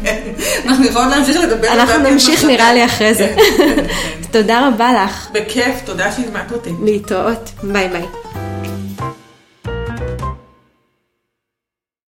אנחנו 0.65 0.86
יכולים 0.86 1.10
להמשיך 1.10 1.38
לדבר. 1.39 1.67
אנחנו 1.67 2.10
נמשיך 2.10 2.43
נראה 2.43 2.73
לי 2.73 2.86
אחרי 2.86 3.13
זה. 3.13 3.36
תודה 4.32 4.67
רבה 4.67 4.93
לך. 4.93 5.30
בכיף, 5.34 5.76
תודה 5.86 6.12
שהזמנת 6.12 6.52
אותי. 6.52 6.69
להתראות, 6.84 7.49
ביי 7.63 7.89
ביי. 7.89 8.06